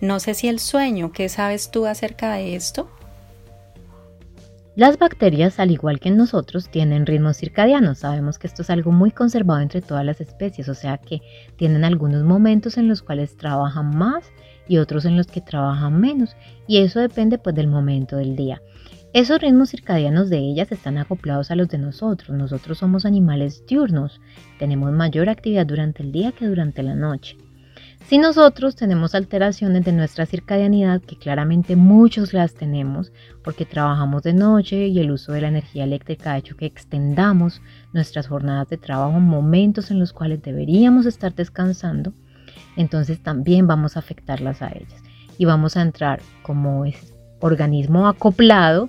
No 0.00 0.20
sé 0.20 0.34
si 0.34 0.48
el 0.48 0.58
sueño, 0.58 1.12
¿qué 1.12 1.28
sabes 1.28 1.70
tú 1.70 1.86
acerca 1.86 2.32
de 2.34 2.54
esto? 2.54 2.90
Las 4.74 4.98
bacterias, 4.98 5.60
al 5.60 5.70
igual 5.70 6.00
que 6.00 6.10
nosotros, 6.10 6.70
tienen 6.70 7.04
ritmos 7.04 7.36
circadianos. 7.36 7.98
Sabemos 7.98 8.38
que 8.38 8.46
esto 8.46 8.62
es 8.62 8.70
algo 8.70 8.90
muy 8.90 9.10
conservado 9.10 9.60
entre 9.60 9.82
todas 9.82 10.04
las 10.04 10.20
especies, 10.20 10.68
o 10.70 10.74
sea 10.74 10.96
que 10.96 11.20
tienen 11.56 11.84
algunos 11.84 12.22
momentos 12.22 12.78
en 12.78 12.88
los 12.88 13.02
cuales 13.02 13.36
trabajan 13.36 13.94
más 13.96 14.24
y 14.66 14.78
otros 14.78 15.04
en 15.04 15.16
los 15.16 15.26
que 15.26 15.42
trabajan 15.42 16.00
menos, 16.00 16.36
y 16.66 16.78
eso 16.78 17.00
depende 17.00 17.36
pues 17.36 17.54
del 17.54 17.68
momento 17.68 18.16
del 18.16 18.34
día. 18.34 18.62
Esos 19.14 19.42
ritmos 19.42 19.68
circadianos 19.68 20.30
de 20.30 20.38
ellas 20.38 20.72
están 20.72 20.96
acoplados 20.96 21.50
a 21.50 21.54
los 21.54 21.68
de 21.68 21.76
nosotros. 21.76 22.34
Nosotros 22.34 22.78
somos 22.78 23.04
animales 23.04 23.62
diurnos, 23.66 24.22
tenemos 24.58 24.90
mayor 24.90 25.28
actividad 25.28 25.66
durante 25.66 26.02
el 26.02 26.12
día 26.12 26.32
que 26.32 26.46
durante 26.46 26.82
la 26.82 26.94
noche. 26.94 27.36
Si 28.06 28.16
nosotros 28.16 28.74
tenemos 28.74 29.14
alteraciones 29.14 29.84
de 29.84 29.92
nuestra 29.92 30.24
circadianidad, 30.24 31.02
que 31.02 31.18
claramente 31.18 31.76
muchos 31.76 32.32
las 32.32 32.54
tenemos, 32.54 33.12
porque 33.44 33.66
trabajamos 33.66 34.22
de 34.22 34.32
noche 34.32 34.86
y 34.86 34.98
el 34.98 35.10
uso 35.10 35.32
de 35.32 35.42
la 35.42 35.48
energía 35.48 35.84
eléctrica 35.84 36.32
ha 36.32 36.38
hecho 36.38 36.56
que 36.56 36.64
extendamos 36.64 37.60
nuestras 37.92 38.28
jornadas 38.28 38.70
de 38.70 38.78
trabajo 38.78 39.18
en 39.18 39.24
momentos 39.24 39.90
en 39.90 39.98
los 39.98 40.14
cuales 40.14 40.40
deberíamos 40.40 41.04
estar 41.04 41.34
descansando, 41.34 42.14
entonces 42.76 43.22
también 43.22 43.66
vamos 43.66 43.96
a 43.96 44.00
afectarlas 44.00 44.62
a 44.62 44.70
ellas 44.70 45.02
y 45.36 45.44
vamos 45.44 45.76
a 45.76 45.82
entrar 45.82 46.22
como 46.42 46.84
organismo 47.40 48.08
acoplado 48.08 48.88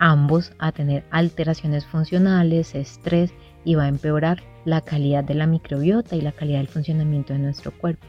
ambos 0.00 0.52
a 0.58 0.72
tener 0.72 1.04
alteraciones 1.10 1.86
funcionales, 1.86 2.74
estrés 2.74 3.32
y 3.64 3.76
va 3.76 3.84
a 3.84 3.88
empeorar 3.88 4.42
la 4.64 4.80
calidad 4.80 5.22
de 5.22 5.34
la 5.34 5.46
microbiota 5.46 6.16
y 6.16 6.22
la 6.22 6.32
calidad 6.32 6.58
del 6.58 6.68
funcionamiento 6.68 7.34
de 7.34 7.38
nuestro 7.38 7.70
cuerpo. 7.70 8.06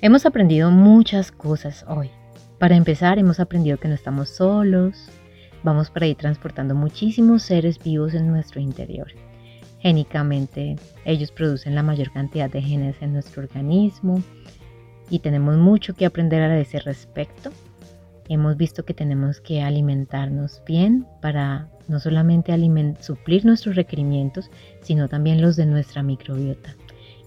Hemos 0.00 0.24
aprendido 0.24 0.70
muchas 0.70 1.30
cosas 1.32 1.84
hoy. 1.88 2.10
Para 2.58 2.76
empezar, 2.76 3.18
hemos 3.18 3.40
aprendido 3.40 3.78
que 3.78 3.88
no 3.88 3.94
estamos 3.94 4.30
solos, 4.30 5.10
vamos 5.64 5.90
por 5.90 6.04
ahí 6.04 6.14
transportando 6.14 6.74
muchísimos 6.76 7.42
seres 7.42 7.82
vivos 7.82 8.14
en 8.14 8.28
nuestro 8.28 8.60
interior. 8.60 9.08
Génicamente, 9.80 10.76
ellos 11.04 11.32
producen 11.32 11.74
la 11.74 11.82
mayor 11.82 12.12
cantidad 12.12 12.48
de 12.48 12.62
genes 12.62 12.96
en 13.00 13.12
nuestro 13.12 13.42
organismo 13.42 14.22
y 15.10 15.18
tenemos 15.18 15.56
mucho 15.56 15.94
que 15.94 16.06
aprender 16.06 16.42
a 16.42 16.60
ese 16.60 16.78
respecto 16.78 17.50
hemos 18.28 18.56
visto 18.56 18.84
que 18.84 18.94
tenemos 18.94 19.40
que 19.40 19.62
alimentarnos 19.62 20.62
bien 20.66 21.06
para 21.20 21.68
no 21.88 21.98
solamente 22.00 22.54
suplir 23.00 23.44
nuestros 23.44 23.76
requerimientos, 23.76 24.50
sino 24.82 25.08
también 25.08 25.42
los 25.42 25.56
de 25.56 25.66
nuestra 25.66 26.02
microbiota 26.02 26.74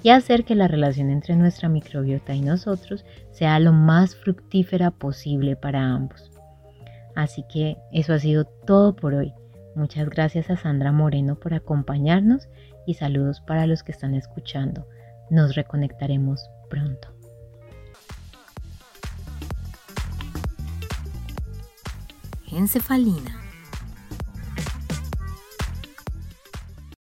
y 0.05 0.11
hacer 0.11 0.45
que 0.45 0.53
la 0.53 0.67
relación 0.67 1.09
entre 1.09 1.35
nuestra 1.35 1.67
microbiota 1.67 2.35
y 2.35 2.41
nosotros 2.41 3.03
sea 3.31 3.59
lo 3.59 3.73
más 3.73 4.15
fructífera 4.15 4.91
posible 4.91 5.55
para 5.55 5.81
ambos. 5.81 6.29
Así 7.15 7.43
que 7.51 7.77
eso 7.91 8.13
ha 8.13 8.19
sido 8.19 8.45
todo 8.45 8.95
por 8.95 9.15
hoy. 9.15 9.33
Muchas 9.73 10.07
gracias 10.09 10.51
a 10.51 10.57
Sandra 10.57 10.91
Moreno 10.91 11.39
por 11.39 11.55
acompañarnos 11.55 12.47
y 12.85 12.93
saludos 12.93 13.41
para 13.41 13.65
los 13.65 13.81
que 13.81 13.93
están 13.93 14.13
escuchando. 14.13 14.87
Nos 15.31 15.55
reconectaremos 15.55 16.51
pronto. 16.69 17.14
Encefalina 22.57 23.44